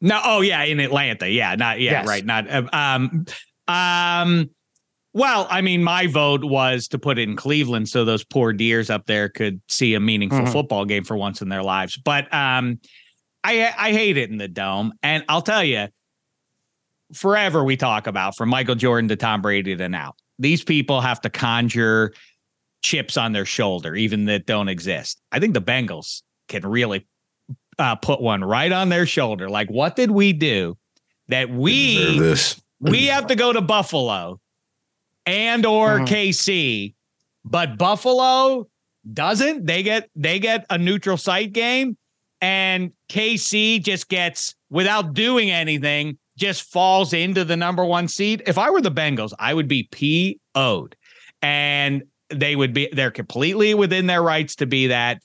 [0.00, 0.20] no.
[0.24, 1.30] Oh yeah, in Atlanta.
[1.30, 2.08] Yeah, not yeah, yes.
[2.08, 2.24] right.
[2.24, 3.24] Not um
[3.68, 4.50] um.
[5.14, 8.90] Well, I mean, my vote was to put it in Cleveland so those poor deers
[8.90, 10.52] up there could see a meaningful mm-hmm.
[10.52, 11.96] football game for once in their lives.
[11.96, 12.80] But um,
[13.44, 15.86] I I hate it in the dome, and I'll tell you,
[17.14, 20.14] forever we talk about from Michael Jordan to Tom Brady to now.
[20.40, 22.12] These people have to conjure
[22.82, 25.20] chips on their shoulder, even that don't exist.
[25.30, 27.06] I think the Bengals can really
[27.78, 29.48] uh, put one right on their shoulder.
[29.48, 30.76] Like, what did we do
[31.28, 32.34] that we
[32.80, 34.40] we have to go to Buffalo
[35.26, 36.04] and or mm-hmm.
[36.04, 36.94] KC,
[37.44, 38.68] but Buffalo
[39.12, 39.66] doesn't.
[39.66, 41.96] They get they get a neutral site game,
[42.40, 48.42] and KC just gets without doing anything, just falls into the number one seed.
[48.46, 49.88] If I were the Bengals, I would be
[50.54, 50.96] PO'd.
[51.42, 55.20] And they would be they're completely within their rights to be that.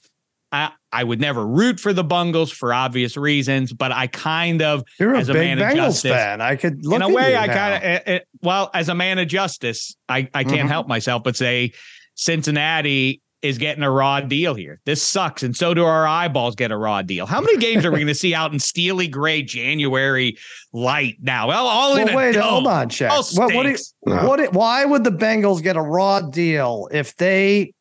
[0.52, 4.84] I, I would never root for the Bungles for obvious reasons, but I kind of,
[5.00, 6.42] You're as a, a man Bengals of justice, fan.
[6.42, 9.28] I could in a way, I kind of, eh, eh, well, as a man of
[9.28, 10.68] justice, I, I can't mm-hmm.
[10.68, 11.74] help myself but say
[12.16, 14.82] Cincinnati is getting a raw deal here.
[14.86, 17.26] This sucks, and so do our eyeballs get a raw deal.
[17.26, 20.38] How many games are we going to see out in steely gray January
[20.74, 21.48] light now?
[21.48, 23.12] Well, all well, in wait, a hold on, check.
[23.12, 24.28] What, what, no.
[24.28, 27.74] what, why would the Bengals get a raw deal if they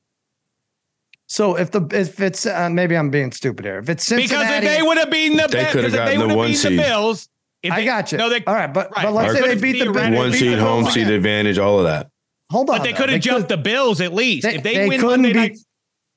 [1.29, 3.79] so if the if it's uh, maybe I'm being stupid here.
[3.79, 6.35] If it's Cincinnati, because if they would have been the they could have gotten the
[6.35, 6.73] one seed.
[6.73, 7.29] The Bills,
[7.71, 8.19] I got you.
[8.19, 9.05] No, they, all right, but right.
[9.05, 12.09] but let's say they beat the one seed, home seed advantage, all of that.
[12.51, 14.45] Hold on, but they could have jumped the Bills at least.
[14.45, 15.59] They, if they, they win couldn't Monday night,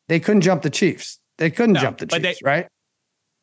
[0.07, 1.19] they couldn't jump the Chiefs.
[1.37, 2.67] They couldn't no, jump the Chiefs, they, right?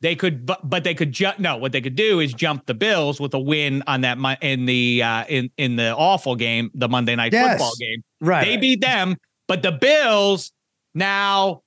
[0.00, 1.38] They could, but but they could jump.
[1.38, 4.64] No, what they could do is jump the Bills with a win on that in
[4.64, 8.02] the uh, in in the awful game, the Monday night yes, football game.
[8.22, 9.16] Right, they beat them,
[9.48, 10.50] but the Bills
[10.94, 11.62] now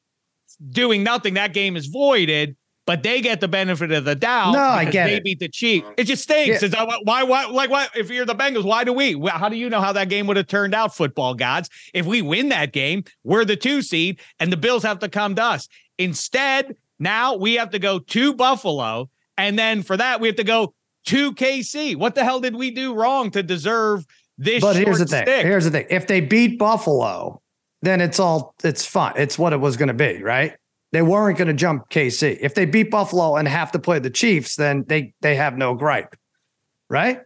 [0.70, 2.56] doing nothing, that game is voided.
[2.88, 4.54] But they get the benefit of the doubt.
[4.54, 5.24] No, I get they it.
[5.24, 5.88] beat the Chiefs.
[5.98, 6.64] It just stinks.
[6.64, 6.70] Yeah.
[6.82, 7.22] Uh, why?
[7.22, 7.46] Why?
[7.46, 7.92] Like, what?
[7.96, 9.14] If you're the Bengals, why do we?
[9.30, 11.70] How do you know how that game would have turned out, football gods?
[11.94, 15.36] If we win that game, we're the two seed, and the Bills have to come
[15.36, 15.70] to us.
[16.00, 20.44] Instead, now we have to go to Buffalo, and then for that we have to
[20.44, 20.74] go
[21.06, 21.96] to KC.
[21.96, 24.06] What the hell did we do wrong to deserve
[24.40, 24.62] this?
[24.62, 25.24] But here's the thing.
[25.24, 25.46] Stick?
[25.46, 25.86] Here's the thing.
[25.90, 27.42] If they beat Buffalo,
[27.82, 29.14] then it's all it's fine.
[29.16, 30.56] It's what it was going to be, right?
[30.92, 32.38] They weren't going to jump KC.
[32.42, 35.74] If they beat Buffalo and have to play the Chiefs, then they they have no
[35.74, 36.16] gripe,
[36.90, 37.22] right?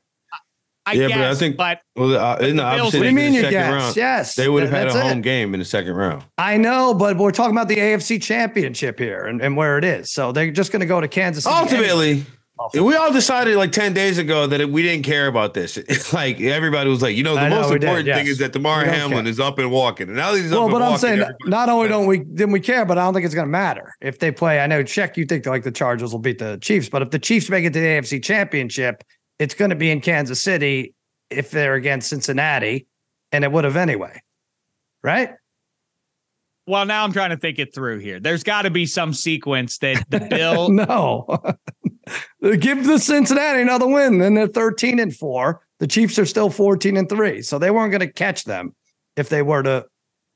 [0.88, 3.10] I yeah, guess, but I think but well, uh, in the, the opposite, what do
[3.10, 3.73] you mean you guess?
[3.73, 5.23] Round, yes, they would have had a home it.
[5.23, 6.23] game in the second round.
[6.38, 10.11] I know, but we're talking about the AFC Championship here and, and where it is.
[10.11, 11.44] So they're just going to go to Kansas.
[11.44, 12.26] City
[12.57, 15.77] Ultimately, we all decided like 10 days ago that we didn't care about this.
[16.14, 19.32] like everybody was like, you know, the most important thing is that Damar Hamlin care.
[19.32, 20.07] is up and walking.
[20.07, 20.60] And now he's up.
[20.60, 23.14] well, but I'm walking, saying not only don't we didn't we care, but I don't
[23.14, 24.61] think it's going to matter if they play.
[24.61, 27.19] I know check you think like the Chargers will beat the Chiefs, but if the
[27.19, 29.03] Chiefs make it to the AFC Championship,
[29.38, 30.94] it's going to be in Kansas City
[31.30, 32.88] if they're against Cincinnati,
[33.34, 34.22] and it would have anyway,
[35.03, 35.32] right?
[36.68, 38.19] Well, now I'm trying to think it through here.
[38.19, 40.69] There's got to be some sequence that the Bill.
[40.69, 41.27] no,
[42.60, 45.61] give the Cincinnati another win, then they're 13 and four.
[45.80, 48.76] The Chiefs are still 14 and three, so they weren't going to catch them
[49.15, 49.86] if they were to.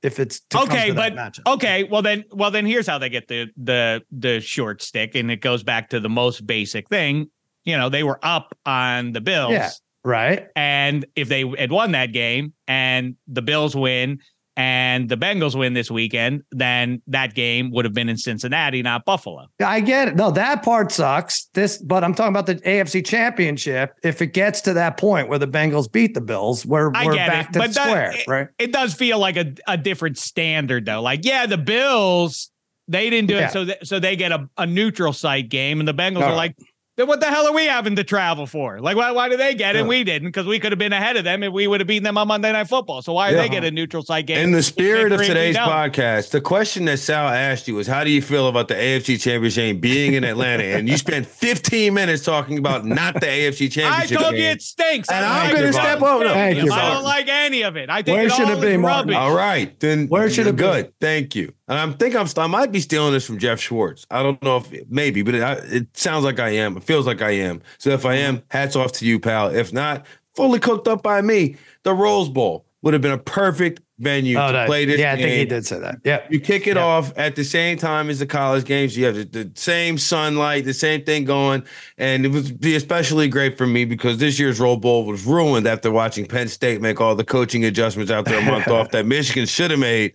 [0.01, 4.01] If it's okay, but okay, well then, well then, here's how they get the the
[4.11, 7.29] the short stick, and it goes back to the most basic thing.
[7.65, 9.71] You know, they were up on the Bills, yeah,
[10.05, 10.47] right.
[10.55, 14.19] And if they had won that game, and the Bills win,
[14.59, 19.05] and the Bengals win this weekend, then that game would have been in Cincinnati, not
[19.05, 19.47] Buffalo.
[19.63, 20.17] I get it.
[20.17, 21.45] No, that part sucks.
[21.53, 23.93] This, but I'm talking about the AFC Championship.
[24.03, 27.51] If it gets to that point where the Bengals beat the Bills, we're, we're back
[27.51, 28.47] it, to but square, that, right?
[28.59, 31.01] It, it, does feel like a, a different standard, though.
[31.01, 32.51] Like, yeah, the Bills
[32.89, 33.47] they didn't do yeah.
[33.47, 36.25] it, so th- so they get a, a neutral site game, and the Bengals no.
[36.25, 36.57] are like,
[36.99, 38.81] then what the hell are we having to travel for?
[38.81, 39.79] Like, why, why do they get it?
[39.79, 39.87] Yeah.
[39.87, 42.03] we didn't because we could have been ahead of them and we would have beaten
[42.03, 43.01] them on Monday Night Football.
[43.01, 43.37] So why yeah.
[43.37, 44.39] they get a neutral site game?
[44.39, 48.09] In the spirit of today's podcast, the question that Sal asked you was, how do
[48.09, 50.63] you feel about the AFC Championship being in Atlanta?
[50.63, 54.19] and you spent 15 minutes talking about not the AFC Championship.
[54.19, 54.43] I told game.
[54.43, 55.09] you it stinks.
[55.09, 56.25] And I'm going to step over.
[56.25, 56.71] Thank you.
[56.71, 57.89] I don't like any of it.
[57.89, 59.13] I think Where it should it be, Martin?
[59.13, 60.07] All right, then.
[60.07, 60.63] Where should it be?
[60.63, 60.93] Good.
[60.99, 61.53] Thank you.
[61.69, 64.07] And I'm think I'm I might be stealing this from Jeff Schwartz.
[64.09, 66.75] I don't know if maybe, but it, it sounds like I am.
[66.75, 67.61] It feels like I am.
[67.77, 69.53] So if I am, hats off to you, pal.
[69.55, 70.05] If not,
[70.35, 71.57] fully cooked up by me.
[71.83, 74.99] The Rose Bowl would have been a perfect venue oh, to play this.
[74.99, 75.25] Yeah, game.
[75.25, 75.97] I think he did say that.
[76.03, 78.97] Yeah, you kick it off at the same time as the college games.
[78.97, 81.63] You have the, the, same sunlight, the same thing going,
[81.99, 85.67] and it would be especially great for me because this year's Rose Bowl was ruined
[85.67, 89.05] after watching Penn State make all the coaching adjustments out there a month off that
[89.05, 90.13] Michigan should have made.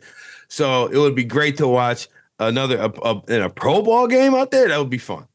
[0.55, 2.06] So it would be great to watch
[2.39, 4.68] another a, a, in a pro ball game out there.
[4.68, 5.26] That would be fun.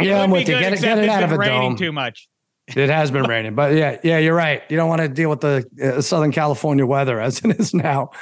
[0.00, 0.60] Yeah, I'm with you.
[0.60, 1.76] Get it, get it out of a dome.
[1.76, 2.28] Too much.
[2.68, 4.62] It has been raining, but yeah, yeah, you're right.
[4.68, 8.12] You don't want to deal with the uh, Southern California weather as it is now.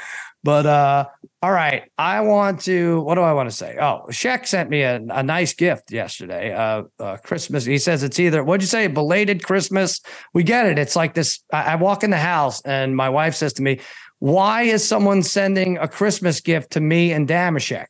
[0.43, 1.05] But uh,
[1.43, 3.03] all right, I want to.
[3.03, 3.77] What do I want to say?
[3.79, 6.55] Oh, Sheck sent me a, a nice gift yesterday.
[6.55, 7.67] Uh, uh, Christmas.
[7.67, 10.01] He says it's either what'd you say, belated Christmas.
[10.33, 10.79] We get it.
[10.79, 11.45] It's like this.
[11.53, 13.81] I, I walk in the house and my wife says to me,
[14.19, 17.87] why is someone sending a Christmas gift to me and Dameshek?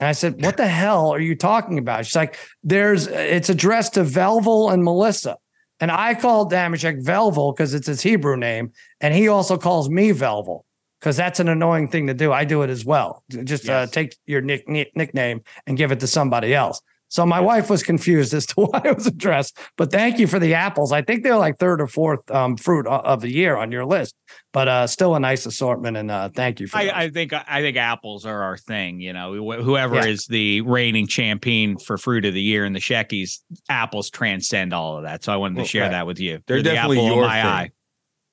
[0.00, 2.06] And I said, What the hell are you talking about?
[2.06, 5.36] She's like, There's it's addressed to Velvel and Melissa.
[5.78, 8.72] And I call Dameshek Velvel because it's his Hebrew name.
[9.00, 10.62] And he also calls me Velvel
[11.00, 12.32] because that's an annoying thing to do.
[12.32, 13.22] I do it as well.
[13.28, 13.88] Just uh, yes.
[13.88, 16.80] uh, take your nick, nick, nickname and give it to somebody else.
[17.08, 19.58] So my wife was confused as to why it was addressed.
[19.76, 20.92] But thank you for the apples.
[20.92, 24.14] I think they're like third or fourth um, fruit of the year on your list,
[24.52, 25.96] but uh, still a nice assortment.
[25.96, 26.78] And uh, thank you for.
[26.78, 29.00] I, I, think I think apples are our thing.
[29.00, 30.06] You know, whoever yeah.
[30.06, 34.96] is the reigning champion for fruit of the year in the Sheckies, apples transcend all
[34.96, 35.24] of that.
[35.24, 35.92] So I wanted to share right.
[35.92, 36.40] that with you.
[36.46, 37.46] They're, They're definitely the your my thing.
[37.46, 37.70] eye.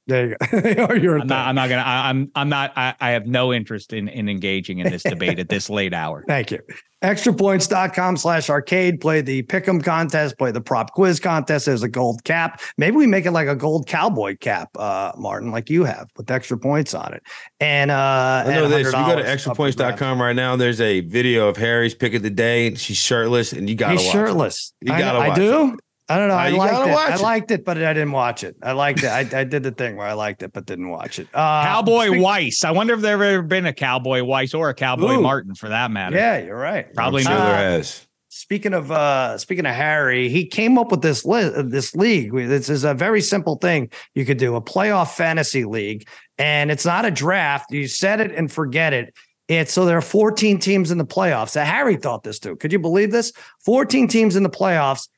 [0.07, 0.59] There you go.
[0.61, 1.19] they are your.
[1.19, 1.81] I'm not, I'm not, gonna.
[1.81, 2.73] I, am I'm, I'm not.
[2.75, 6.25] I, I, have no interest in in engaging in this debate at this late hour.
[6.27, 6.59] Thank you.
[7.03, 8.99] Extrapoints.com slash arcade.
[8.99, 10.37] Play the pick'em contest.
[10.37, 11.65] Play the prop quiz contest.
[11.65, 12.61] There's a gold cap.
[12.77, 16.29] Maybe we make it like a gold cowboy cap, uh, Martin, like you have with
[16.31, 17.23] extra points on it.
[17.61, 18.87] And uh, I know this.
[18.87, 20.57] If you go to extrapoints.com right now.
[20.57, 22.75] There's a video of Harry's pick of the day.
[22.75, 24.11] She's shirtless, and you got to watch.
[24.11, 24.73] shirtless.
[24.81, 24.89] It.
[24.89, 25.19] You got to.
[25.19, 25.73] I, I do.
[25.73, 25.79] It.
[26.13, 26.35] I don't know.
[26.35, 26.93] I liked it.
[26.93, 28.55] I liked it, but I didn't watch it.
[28.61, 29.07] I liked it.
[29.07, 31.27] I, I did the thing where I liked it, but didn't watch it.
[31.33, 32.63] Uh, Cowboy speak- Weiss.
[32.63, 35.21] I wonder if there ever been a Cowboy Weiss or a Cowboy Ooh.
[35.21, 36.15] Martin for that matter.
[36.15, 36.93] Yeah, you're right.
[36.93, 38.05] Probably sure there has.
[38.29, 42.33] Speaking of uh, speaking of Harry, he came up with this li- this league.
[42.33, 46.07] This is a very simple thing you could do: a playoff fantasy league,
[46.37, 47.71] and it's not a draft.
[47.71, 49.13] You set it and forget it.
[49.47, 51.49] It's so there are 14 teams in the playoffs.
[51.49, 52.55] So Harry thought this too.
[52.55, 53.33] Could you believe this?
[53.65, 55.09] 14 teams in the playoffs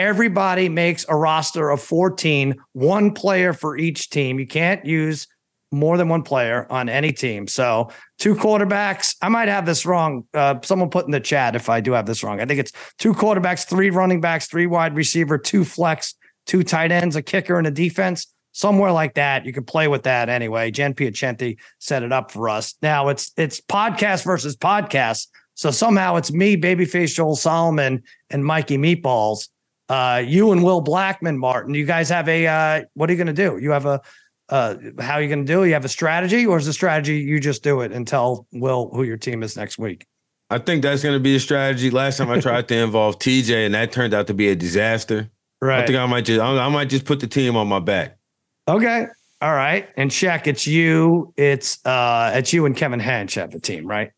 [0.00, 4.40] everybody makes a roster of 14, one player for each team.
[4.40, 5.28] You can't use
[5.70, 7.46] more than one player on any team.
[7.46, 9.14] So two quarterbacks.
[9.20, 10.24] I might have this wrong.
[10.32, 12.40] Uh, someone put in the chat if I do have this wrong.
[12.40, 16.14] I think it's two quarterbacks, three running backs, three wide receiver, two flex,
[16.46, 18.26] two tight ends, a kicker, and a defense.
[18.52, 19.44] Somewhere like that.
[19.44, 20.70] You can play with that anyway.
[20.72, 22.74] Jen Piacenti set it up for us.
[22.82, 25.28] Now it's it's podcast versus podcast.
[25.54, 29.48] So somehow it's me, babyface Joel Solomon, and Mikey Meatballs
[29.90, 33.26] uh, you and Will Blackman, Martin, you guys have a uh, what are you going
[33.26, 33.58] to do?
[33.60, 34.00] You have a
[34.48, 35.64] uh, how are you going to do?
[35.64, 38.90] You have a strategy, or is the strategy you just do it and tell Will
[38.94, 40.06] who your team is next week?
[40.48, 41.90] I think that's going to be a strategy.
[41.90, 45.28] Last time I tried to involve TJ, and that turned out to be a disaster.
[45.60, 45.82] Right.
[45.82, 48.16] I think I might just I might just put the team on my back.
[48.68, 49.06] Okay.
[49.42, 49.88] All right.
[49.96, 51.34] And Shaq, it's you.
[51.36, 54.12] It's uh it's you and Kevin Hench have the team, right?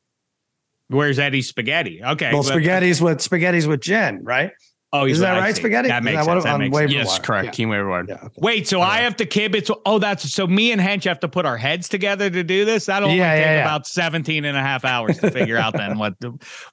[0.89, 2.03] Where's Eddie Spaghetti?
[2.05, 2.31] Okay.
[2.31, 4.53] Well, spaghetti's with spaghetti's with Jen, right?
[4.95, 5.89] Oh, is that right, Spaghetti?
[5.89, 6.45] That makes sense.
[6.45, 6.93] That makes sense.
[6.93, 7.19] Yes, wire?
[7.21, 7.45] correct.
[7.47, 7.51] Yeah.
[7.53, 8.05] Team waiver wire.
[8.07, 8.29] Yeah, okay.
[8.37, 9.75] Wait, so I have to kibitz.
[9.87, 12.85] Oh, that's so me and Hench have to put our heads together to do this.
[12.85, 15.97] That'll only yeah, take yeah, about 17 and a half hours to figure out then
[15.97, 16.15] what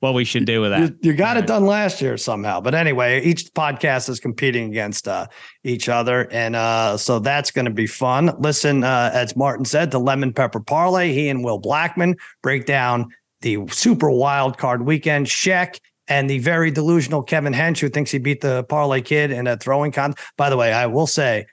[0.01, 0.81] what we should do with that.
[0.81, 2.59] You, you got All it done last year somehow.
[2.59, 5.27] But anyway, each podcast is competing against uh,
[5.63, 6.27] each other.
[6.29, 8.31] And uh, so that's going to be fun.
[8.39, 13.07] Listen, uh, as Martin said, the Lemon Pepper Parlay, he and Will Blackman break down
[13.41, 15.27] the super wild card weekend.
[15.27, 15.79] Sheck
[16.09, 19.55] and the very delusional Kevin Hench, who thinks he beat the parlay kid in a
[19.55, 20.15] throwing con.
[20.35, 21.45] By the way, I will say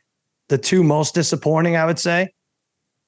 [0.48, 2.32] the two most disappointing, I would say,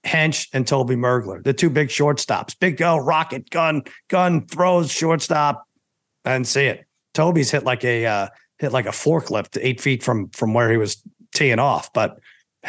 [0.04, 2.58] Hench and Toby Mergler, the two big shortstops.
[2.58, 5.66] Big go, rocket, gun, gun, throws, shortstop,
[6.24, 6.84] and see it.
[7.14, 10.76] Toby's hit like a uh, hit like a forklift eight feet from from where he
[10.76, 11.02] was
[11.34, 12.18] teeing off, but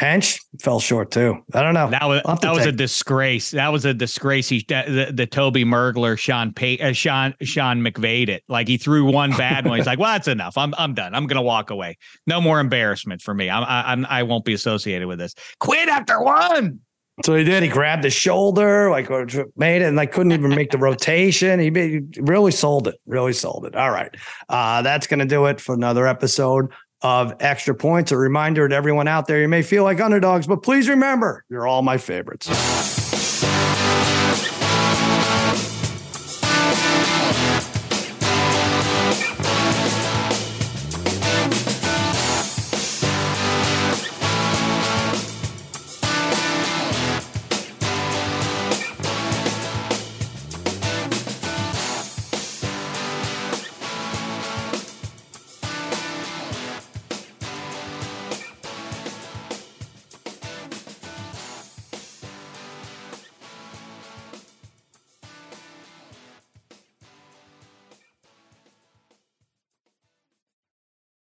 [0.00, 1.44] Hench fell short too.
[1.52, 1.90] I don't know.
[1.90, 3.50] That was that was a disgrace.
[3.50, 4.48] That was a disgrace.
[4.48, 8.42] He the, the Toby Mergler, Sean Pay, uh, Sean Sean McVayed it.
[8.48, 9.76] Like he threw one bad one.
[9.76, 10.56] He's like, well, that's enough.
[10.56, 11.14] I'm I'm done.
[11.14, 11.98] I'm gonna walk away.
[12.26, 13.50] No more embarrassment for me.
[13.50, 15.34] I'm I, I'm I won't be associated with this.
[15.58, 16.80] Quit after one.
[17.22, 17.62] So he did.
[17.62, 19.10] He grabbed the shoulder, like
[19.56, 21.60] made it, and like couldn't even make the rotation.
[21.60, 22.94] He, really sold it.
[23.04, 23.76] Really sold it.
[23.76, 24.14] All right,
[24.48, 26.72] uh, that's gonna do it for another episode
[27.02, 28.12] of extra points.
[28.12, 31.66] A reminder to everyone out there, you may feel like underdogs, but please remember, you're
[31.66, 32.99] all my favorites.